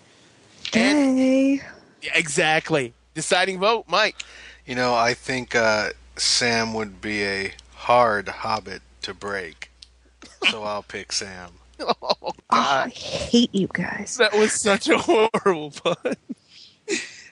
[0.74, 1.62] And- Hey.
[2.02, 2.94] Yeah, exactly.
[3.14, 4.16] Deciding vote, Mike.
[4.64, 9.70] You know, I think uh, Sam would be a hard hobbit to break.
[10.50, 11.50] So I'll pick Sam.
[11.80, 14.16] Oh, Oh, I hate you guys.
[14.18, 16.14] That was such a horrible pun.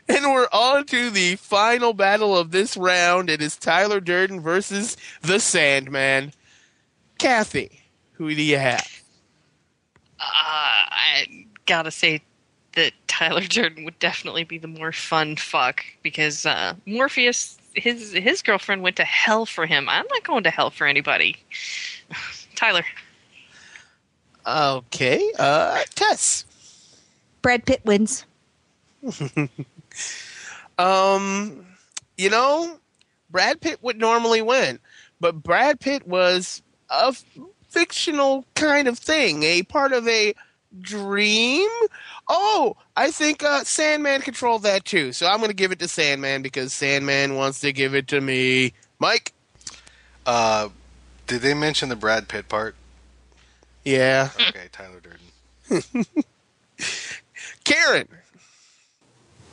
[0.09, 3.29] And we're on to the final battle of this round.
[3.29, 6.33] It is Tyler Durden versus the Sandman.
[7.19, 7.83] Kathy,
[8.13, 9.03] who do you have?
[10.19, 12.23] Uh, I gotta say
[12.79, 18.41] that Tyler Durden would definitely be the more fun fuck because uh, Morpheus, his his
[18.43, 19.89] girlfriend went to hell for him.
[19.89, 21.37] I'm not going to hell for anybody.
[22.55, 22.85] Tyler,
[24.47, 26.45] Okay, uh, Tess.
[27.43, 28.25] Brad Pitt wins.
[30.79, 31.67] Um,
[32.17, 32.79] you know,
[33.31, 34.79] Brad Pitt would normally win,
[35.19, 37.25] but Brad Pitt was a f-
[37.69, 40.35] fictional kind of thing, a part of a
[40.81, 41.69] dream.
[42.29, 45.89] Oh, I think uh, Sandman controlled that too, so I'm going to give it to
[45.89, 48.73] Sandman because Sandman wants to give it to me.
[48.99, 49.33] Mike?
[50.27, 50.69] Uh,
[51.27, 52.75] did they mention the Brad Pitt part?
[53.85, 54.31] Yeah.
[54.35, 56.05] Okay, Tyler Durden.
[57.65, 58.09] Karen?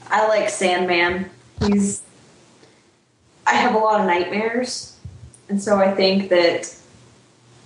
[0.09, 1.29] I like Sandman.
[1.65, 2.01] He's.
[3.47, 4.97] I have a lot of nightmares,
[5.49, 6.75] and so I think that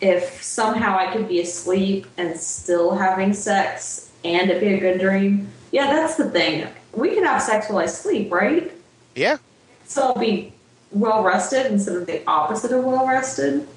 [0.01, 4.99] if somehow I could be asleep and still having sex and it be a good
[4.99, 6.67] dream, yeah, that's the thing.
[6.93, 8.71] We can have sex while I sleep, right?
[9.15, 9.37] Yeah.
[9.85, 10.53] So I'll be
[10.91, 13.67] well rested instead of the opposite of well rested.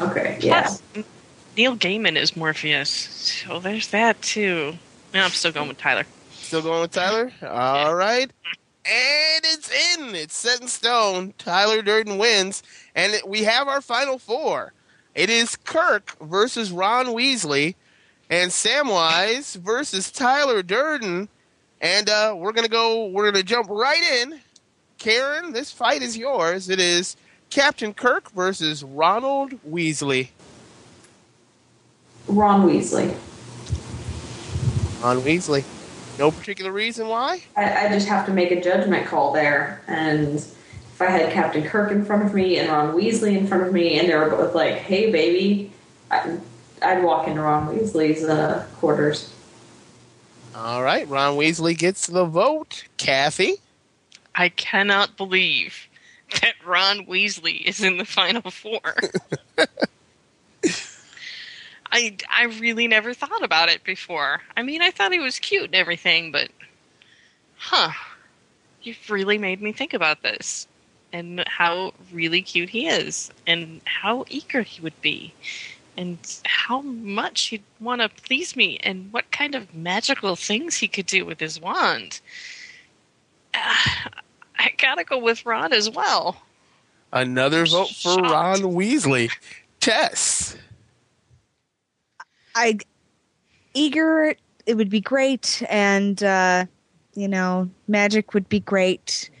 [0.00, 0.74] Okay, yeah.
[1.56, 4.74] Neil Gaiman is Morpheus, so there's that too.
[5.12, 6.04] No, I'm still going with Tyler.
[6.32, 7.32] Still going with Tyler?
[7.42, 8.30] All right.
[8.86, 10.14] And it's in.
[10.14, 11.32] It's set in stone.
[11.38, 12.62] Tyler Durden wins.
[12.94, 14.72] And we have our final four.
[15.14, 17.76] It is Kirk versus Ron Weasley
[18.28, 21.28] and Samwise versus Tyler Durden.
[21.80, 24.40] And uh, we're going to go, we're going to jump right in.
[24.98, 26.68] Karen, this fight is yours.
[26.68, 27.16] It is
[27.50, 30.30] Captain Kirk versus Ronald Weasley.
[32.26, 33.14] Ron Weasley.
[35.02, 35.62] Ron Weasley.
[36.18, 37.42] No particular reason why?
[37.56, 39.82] I, I just have to make a judgment call there.
[39.86, 40.44] And
[41.00, 43.98] I had Captain Kirk in front of me and Ron Weasley in front of me,
[43.98, 45.72] and they were both like, "Hey, baby,"
[46.10, 46.38] I,
[46.82, 49.32] I'd walk into Ron Weasley's uh, quarters.
[50.54, 51.08] All right.
[51.08, 52.84] Ron Weasley gets the vote.
[52.96, 53.54] Kathy?
[54.34, 55.88] I cannot believe
[56.40, 58.94] that Ron Weasley is in the final four.
[61.90, 64.42] I I really never thought about it before.
[64.56, 66.50] I mean, I thought he was cute and everything, but
[67.56, 67.90] huh.
[68.82, 70.66] You've really made me think about this
[71.14, 75.32] and how really cute he is and how eager he would be.
[75.96, 80.88] and how much he'd want to please me and what kind of magical things he
[80.88, 82.20] could do with his wand.
[83.54, 83.58] Uh,
[84.58, 86.42] I gotta go with Ron as well.
[87.12, 88.22] Another vote for Shocked.
[88.22, 89.30] Ron Weasley.
[89.78, 90.56] Tess.
[92.56, 92.78] I
[93.74, 94.34] eager
[94.66, 96.66] it would be great and uh
[97.14, 99.33] you know magic would be great but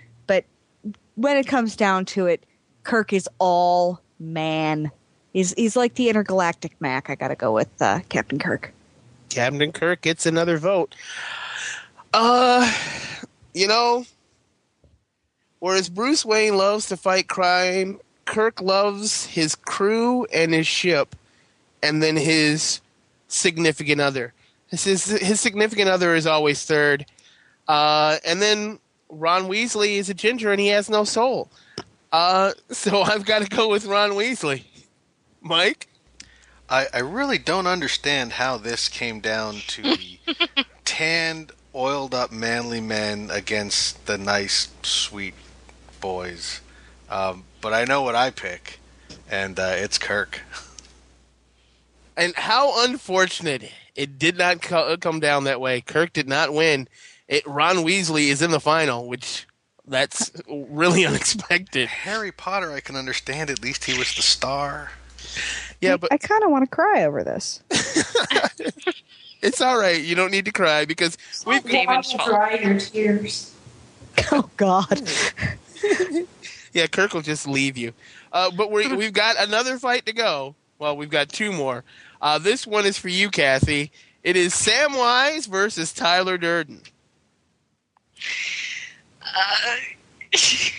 [1.16, 2.44] when it comes down to it
[2.82, 4.90] kirk is all man
[5.32, 8.72] he's he's like the intergalactic mac i gotta go with uh captain kirk
[9.34, 10.94] Captain Kirk gets another vote.
[12.12, 12.72] Uh,
[13.52, 14.06] you know,
[15.58, 21.16] whereas Bruce Wayne loves to fight crime, Kirk loves his crew and his ship,
[21.82, 22.80] and then his
[23.26, 24.32] significant other.
[24.68, 27.04] His his, his significant other is always third,
[27.66, 28.78] uh, and then
[29.18, 31.50] Ron Weasley is a ginger and he has no soul.
[32.12, 34.64] Uh, so I've got to go with Ron Weasley.
[35.40, 35.88] Mike.
[36.68, 40.18] I, I really don't understand how this came down to the
[40.84, 45.34] tanned, oiled up, manly men against the nice, sweet
[46.00, 46.60] boys.
[47.10, 48.78] Um, but I know what I pick,
[49.30, 50.40] and uh, it's Kirk.
[52.16, 55.80] And how unfortunate it did not co- come down that way.
[55.80, 56.88] Kirk did not win.
[57.28, 59.46] It Ron Weasley is in the final, which
[59.86, 61.88] that's really unexpected.
[61.88, 63.50] Harry Potter, I can understand.
[63.50, 64.92] At least he was the star.
[65.80, 67.60] Yeah, but i kind of want to cry over this
[69.42, 70.00] it's all right.
[70.00, 72.30] You don't need to cry because we've David's Why fault.
[72.30, 73.54] dry your tears.
[74.32, 75.00] oh god
[76.74, 77.92] yeah, Kirk will just leave you.
[78.32, 80.54] Uh, but we we've got another fight to go.
[80.78, 81.84] Well, we've got two more.
[82.20, 83.92] Uh, this one is for you, Kathy.
[84.22, 86.80] It is Samwise versus Tyler Durden.
[89.22, 89.76] Uh,
[90.32, 90.72] this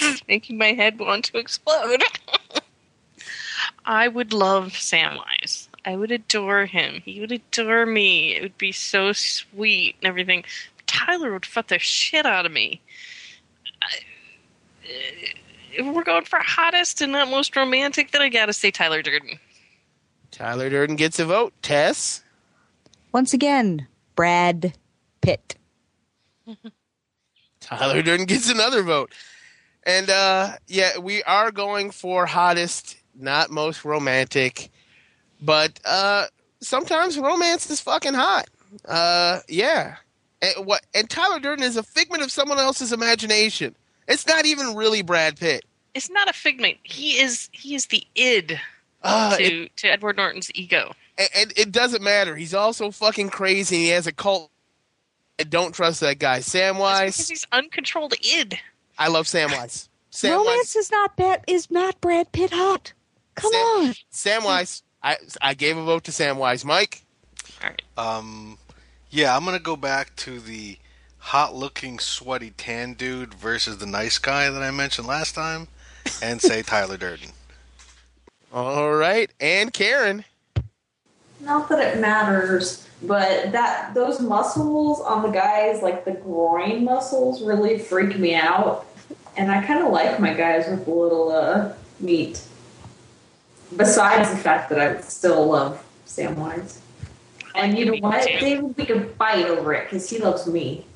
[0.02, 2.02] is making my head want to explode.
[3.84, 5.68] I would love Samwise.
[5.84, 7.02] I would adore him.
[7.04, 8.34] He would adore me.
[8.36, 10.44] It would be so sweet and everything.
[10.86, 12.80] Tyler would fuck the shit out of me.
[13.82, 14.02] I-
[15.72, 19.38] If we're going for hottest and not most romantic, then I gotta say Tyler Durden.
[20.30, 21.52] Tyler Durden gets a vote.
[21.62, 22.22] Tess.
[23.12, 24.74] once again brad
[25.22, 25.56] pitt
[27.60, 29.12] Tyler Durden gets another vote.
[29.84, 34.70] And uh, yeah, we are going for hottest, not most romantic.
[35.40, 36.26] But uh,
[36.60, 38.48] sometimes romance is fucking hot.
[38.86, 39.96] Uh, yeah.
[40.42, 40.82] And what?
[40.94, 43.74] And Tyler Durden is a figment of someone else's imagination.
[44.06, 45.64] It's not even really Brad Pitt.
[45.94, 46.78] It's not a figment.
[46.82, 48.60] He is he is the id
[49.02, 50.92] Uh, it- to, to Edward Norton's ego.
[51.16, 52.36] and, and it doesn't matter.
[52.36, 53.76] He's also fucking crazy.
[53.76, 54.50] He has a cult.
[55.38, 56.38] I don't trust that guy.
[56.38, 57.28] It's because Samwise.
[57.28, 58.58] he's uncontrolled id.
[58.98, 59.88] I love Samwise.
[60.12, 60.30] Samwise.
[60.36, 62.92] romance is not bad is not brad pitt hot
[63.34, 64.82] come Sam- on Samwise.
[65.02, 66.64] I I gave a vote to Samwise.
[66.64, 67.02] Mike.
[67.62, 67.82] All right.
[67.96, 68.58] Um,
[69.10, 70.78] yeah, I'm gonna go back to the
[71.18, 75.68] hot-looking, sweaty, tan dude versus the nice guy that I mentioned last time,
[76.22, 77.30] and say Tyler Durden.
[78.52, 80.24] All right, and Karen.
[81.40, 87.42] Not that it matters, but that those muscles on the guys, like the groin muscles,
[87.42, 88.86] really freak me out.
[89.36, 92.42] And I kind of like my guys with a little uh, meat.
[93.76, 96.78] Besides the fact that I still love Samwise.
[97.54, 98.26] And you know what?
[98.26, 98.38] too.
[98.38, 100.86] David, we could fight over it because he loves me.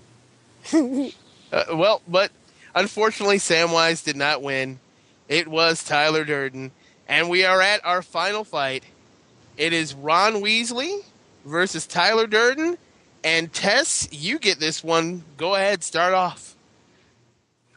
[1.52, 2.32] Uh, well, but
[2.74, 4.80] unfortunately, Samwise did not win.
[5.28, 6.70] It was Tyler Durden,
[7.06, 8.84] and we are at our final fight.
[9.62, 11.04] It is Ron Weasley
[11.44, 12.76] versus Tyler Durden,
[13.22, 15.22] and Tess, you get this one.
[15.36, 16.56] Go ahead, start off.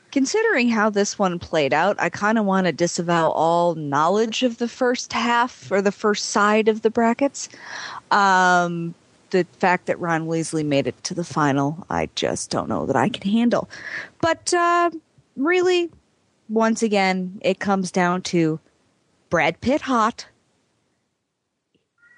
[0.10, 4.58] considering how this one played out, I kind of want to disavow all knowledge of
[4.58, 7.50] the first half or the first side of the brackets.
[8.10, 8.96] Um,
[9.30, 12.96] the fact that Ron Weasley made it to the final, I just don't know that
[12.96, 13.70] I can handle.
[14.22, 14.90] But uh,
[15.36, 15.92] really,
[16.50, 18.60] once again, it comes down to
[19.30, 20.26] Brad Pitt hot.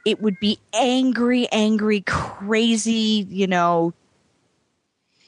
[0.07, 3.93] It would be angry, angry, crazy, you know,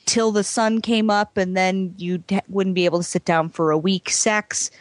[0.05, 3.71] till the sun came up and then you wouldn't be able to sit down for
[3.71, 4.71] a week sex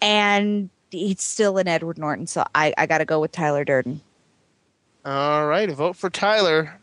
[0.00, 4.00] and it's still in edward norton so i, I gotta go with tyler durden
[5.04, 6.80] All right, vote for Tyler.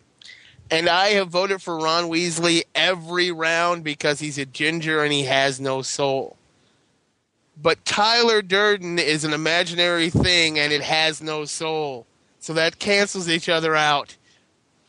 [0.69, 5.23] And I have voted for Ron Weasley every round because he's a ginger and he
[5.23, 6.37] has no soul.
[7.61, 12.05] But Tyler Durden is an imaginary thing and it has no soul.
[12.41, 14.17] So that cancels each other out.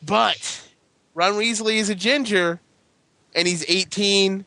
[0.02, 0.68] But
[1.14, 2.60] Ron Weasley is a ginger
[3.34, 4.44] and he's 18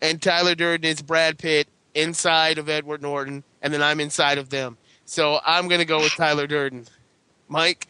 [0.00, 4.50] and Tyler Durden is Brad Pitt inside of Edward Norton and then I'm inside of
[4.50, 4.76] them.
[5.06, 6.86] So I'm going to go with Tyler Durden.
[7.48, 7.88] Mike?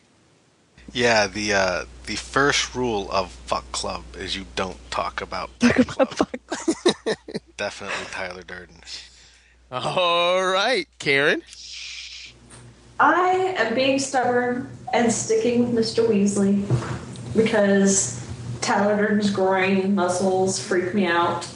[0.93, 5.87] Yeah, the uh, the first rule of Fuck Club is you don't talk about Fuck
[5.87, 6.29] Club.
[7.57, 8.77] Definitely Tyler Durden.
[9.73, 11.43] All right, Karen.
[13.01, 16.07] I am being stubborn and sticking with Mr.
[16.07, 16.65] Weasley
[17.37, 18.25] because
[18.61, 21.47] Tyler Durden's groin muscles freak me out,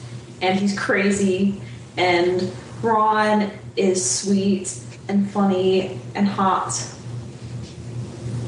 [0.42, 1.60] and he's crazy,
[1.96, 4.78] and Ron is sweet
[5.08, 6.86] and funny and hot.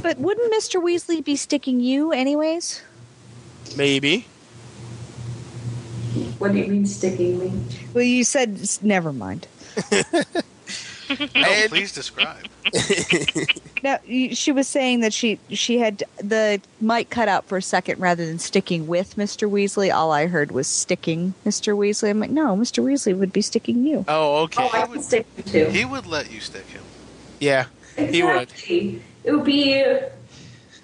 [0.03, 0.83] But wouldn't Mr.
[0.83, 2.83] Weasley be sticking you anyways?
[3.77, 4.27] Maybe.
[6.39, 7.53] What do you mean sticking me?
[7.95, 9.47] Well, you said never mind.
[11.19, 12.47] No, And- please describe.
[13.83, 17.99] Now she was saying that she she had the mic cut out for a second
[17.99, 19.51] rather than sticking with Mr.
[19.51, 19.91] Weasley.
[19.93, 21.75] All I heard was sticking Mr.
[21.75, 22.11] Weasley.
[22.11, 22.85] I'm like, no, Mr.
[22.85, 24.05] Weasley would be sticking you.
[24.07, 24.63] Oh, okay.
[24.63, 25.65] Oh, I would stick you too.
[25.71, 26.83] He would let you stick him.
[27.41, 28.53] yeah, he would.
[28.69, 29.01] It
[29.33, 29.83] would be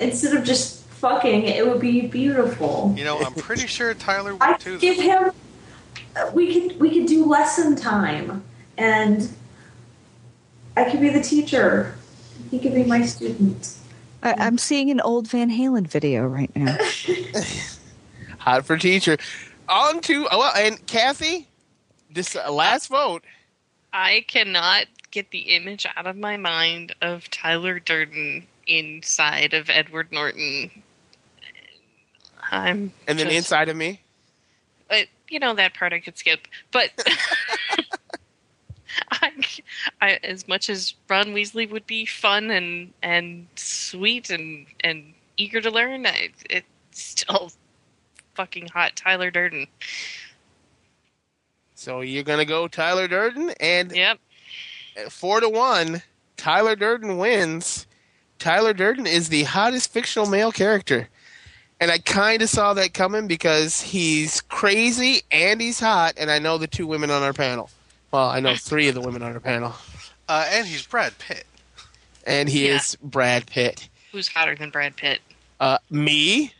[0.01, 2.95] instead of just fucking, it would be beautiful.
[2.97, 4.72] You know, I'm pretty sure Tyler would I too.
[4.72, 5.33] could give him.
[6.33, 8.43] We could we could do lesson time,
[8.79, 9.29] and
[10.77, 11.95] I could be the teacher.
[12.51, 13.74] He could be my student.
[14.22, 16.77] I, I'm seeing an old Van Halen video right now.
[18.39, 19.16] Hot for teacher.
[19.68, 21.49] On to, oh, well, and Kathy,
[22.11, 23.24] this uh, last vote.
[23.93, 30.12] I cannot get the image out of my mind of Tyler Durden inside of Edward
[30.12, 30.70] Norton.
[32.51, 34.01] I'm And then just- inside of me.
[34.91, 34.99] uh,
[35.29, 36.91] you know that part I could skip, but
[39.11, 39.33] I,
[40.01, 45.61] I, as much as Ron Weasley would be fun and and sweet and and eager
[45.61, 47.53] to learn, I, it's still
[48.35, 49.67] fucking hot Tyler Durden.
[51.75, 54.19] So you're going to go Tyler Durden, and Yep.
[55.11, 56.03] four to one,
[56.37, 57.87] Tyler Durden wins.
[58.39, 61.09] Tyler Durden is the hottest fictional male character.
[61.79, 66.39] And I kind of saw that coming because he's crazy and he's hot, and I
[66.39, 67.69] know the two women on our panel.
[68.13, 69.75] Well, I know three of the women on our panel.
[70.29, 71.47] Uh, and he's Brad Pitt.
[72.27, 72.77] And he Yeah.
[72.77, 73.89] is Brad Pitt.
[74.13, 75.21] Who's hotter than Brad Pitt?
[75.61, 76.53] Uh, me?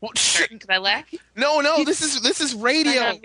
[0.00, 1.04] Well, sh- Sorry, I laugh?
[1.36, 3.02] no, no, this is this is radio.
[3.02, 3.20] on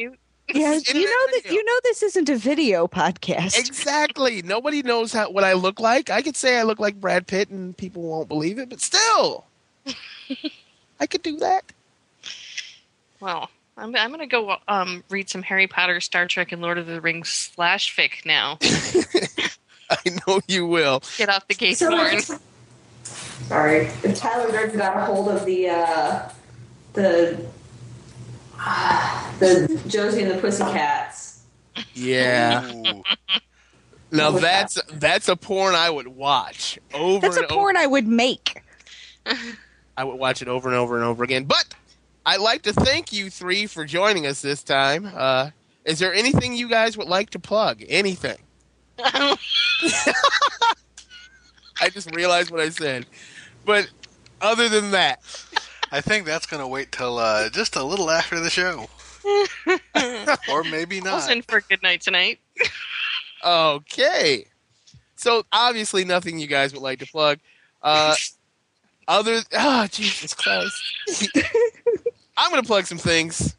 [0.54, 3.58] yeah, you know that you know this isn't a video podcast.
[3.58, 4.42] Exactly.
[4.42, 6.10] Nobody knows how, what I look like.
[6.10, 9.46] I could say I look like Brad Pitt, and people won't believe it, but still,
[11.00, 11.64] I could do that.
[13.22, 13.50] Well,
[13.84, 17.02] I'm I'm gonna go um read some Harry Potter, Star Trek, and Lord of the
[17.02, 18.58] Rings slash fic now.
[19.90, 21.04] I know you will.
[21.18, 22.22] Get off the gate, So Warren.
[23.04, 26.30] Sorry, if Tyler Durden got a hold of the uh,
[26.94, 27.46] the
[29.40, 31.42] the Josie and the Pussycats.
[31.94, 32.72] Yeah.
[34.12, 37.76] Now What was that's that's a porn I would watch over That's a and porn
[37.76, 38.62] I would make.
[39.98, 41.46] I would watch it over and over and over again.
[41.46, 41.74] But
[42.26, 45.12] I'd like to thank you three for joining us this time.
[45.14, 45.50] Uh,
[45.86, 47.84] is there anything you guys would like to plug?
[47.90, 48.38] Anything?
[49.00, 49.38] I
[51.92, 53.06] just realized what I said.
[53.66, 53.90] But
[54.40, 55.20] other than that,
[55.92, 58.88] I think that's going to wait till uh, just a little after the show.
[60.52, 61.32] or maybe I was not.
[61.32, 62.40] in for a good night tonight.
[63.44, 64.46] Okay.
[65.16, 67.40] So obviously nothing you guys would like to plug.
[67.82, 68.16] Uh
[69.08, 70.82] other oh Jesus Christ.
[72.38, 73.56] I'm gonna plug some things.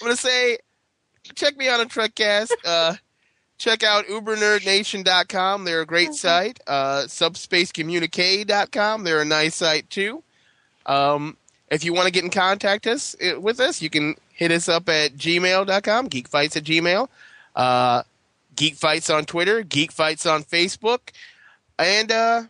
[0.00, 0.58] I'm gonna say
[1.34, 2.52] check me out on Trekcast.
[2.64, 2.94] Uh
[3.58, 5.64] check out ubernerdnation.com.
[5.64, 6.60] They're a great site.
[6.66, 9.04] Uh subspacecommunique.com.
[9.04, 10.22] They're a nice site too.
[10.86, 11.36] Um
[11.70, 14.68] if you want to get in contact us uh, with us, you can hit us
[14.68, 17.08] up at gmail.com, geekfights at gmail.
[17.54, 18.02] Uh,
[18.56, 20.98] Geek Fights on Twitter, Geek Fights on Facebook,
[21.78, 22.42] and uh,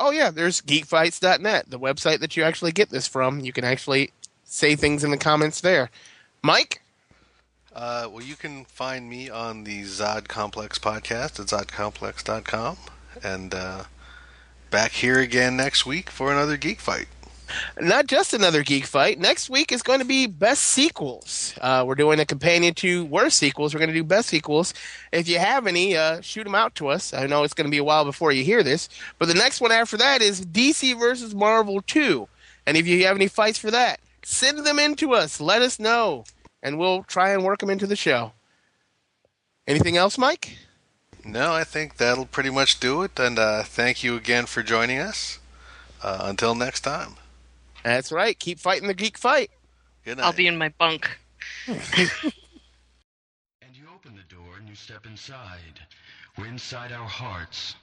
[0.00, 3.40] oh yeah, there's geekfights.net, the website that you actually get this from.
[3.40, 4.10] You can actually
[4.44, 5.90] say things in the comments there.
[6.42, 6.80] Mike,
[7.72, 12.76] Uh, well, you can find me on the Zod Complex podcast at zodcomplex.com.
[13.22, 13.84] And uh,
[14.70, 17.06] back here again next week for another Geek Fight.
[17.80, 19.18] Not just another geek fight.
[19.18, 21.54] Next week is going to be best sequels.
[21.60, 23.74] Uh, we're doing a companion to worst sequels.
[23.74, 24.74] We're going to do best sequels.
[25.12, 27.12] If you have any, uh, shoot them out to us.
[27.12, 29.60] I know it's going to be a while before you hear this, but the next
[29.60, 32.28] one after that is DC versus Marvel 2.
[32.66, 35.40] And if you have any fights for that, send them in to us.
[35.40, 36.24] Let us know,
[36.62, 38.32] and we'll try and work them into the show.
[39.66, 40.56] Anything else, Mike?
[41.24, 43.18] No, I think that'll pretty much do it.
[43.18, 45.38] And uh, thank you again for joining us.
[46.02, 47.16] Uh, until next time.
[47.82, 48.38] That's right.
[48.38, 49.50] Keep fighting the geek fight.
[50.04, 50.24] Good night.
[50.24, 51.10] I'll be in my bunk.
[53.62, 55.80] And you open the door and you step inside.
[56.36, 57.76] We're inside our hearts.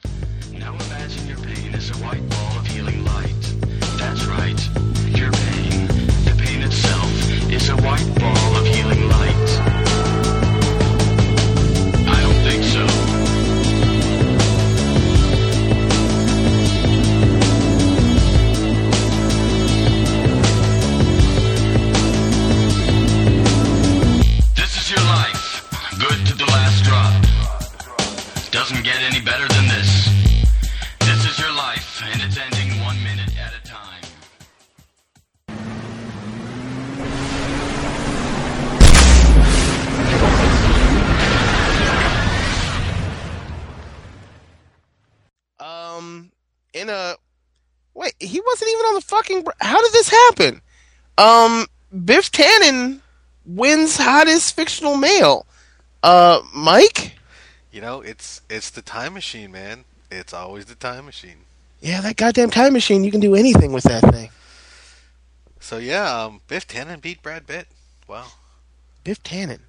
[0.51, 3.55] Now imagine your pain is a white ball of healing light.
[3.97, 4.59] That's right,
[5.17, 5.87] your pain,
[6.25, 7.11] the pain itself,
[7.51, 9.36] is a white ball of healing light.
[28.69, 30.09] Doesn't get any better than this.
[30.99, 34.03] This is your life, and it's ending one minute at a time.
[45.61, 46.33] Um,
[46.73, 47.15] in a
[47.93, 49.45] wait, he wasn't even on the fucking.
[49.61, 50.61] How did this happen?
[51.17, 51.67] Um,
[52.03, 52.99] Biff Tannen
[53.45, 55.45] wins hottest fictional male.
[56.03, 57.16] Uh, Mike.
[57.77, 59.85] You know, it's it's the time machine, man.
[60.09, 61.45] It's always the time machine.
[61.79, 63.03] Yeah, that goddamn time machine.
[63.03, 64.31] You can do anything with that thing.
[65.59, 67.67] So yeah, um, Biff Tannen beat Brad Pitt.
[68.07, 68.25] Wow.
[69.03, 69.59] Biff Tannen.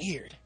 [0.00, 0.38] Weird.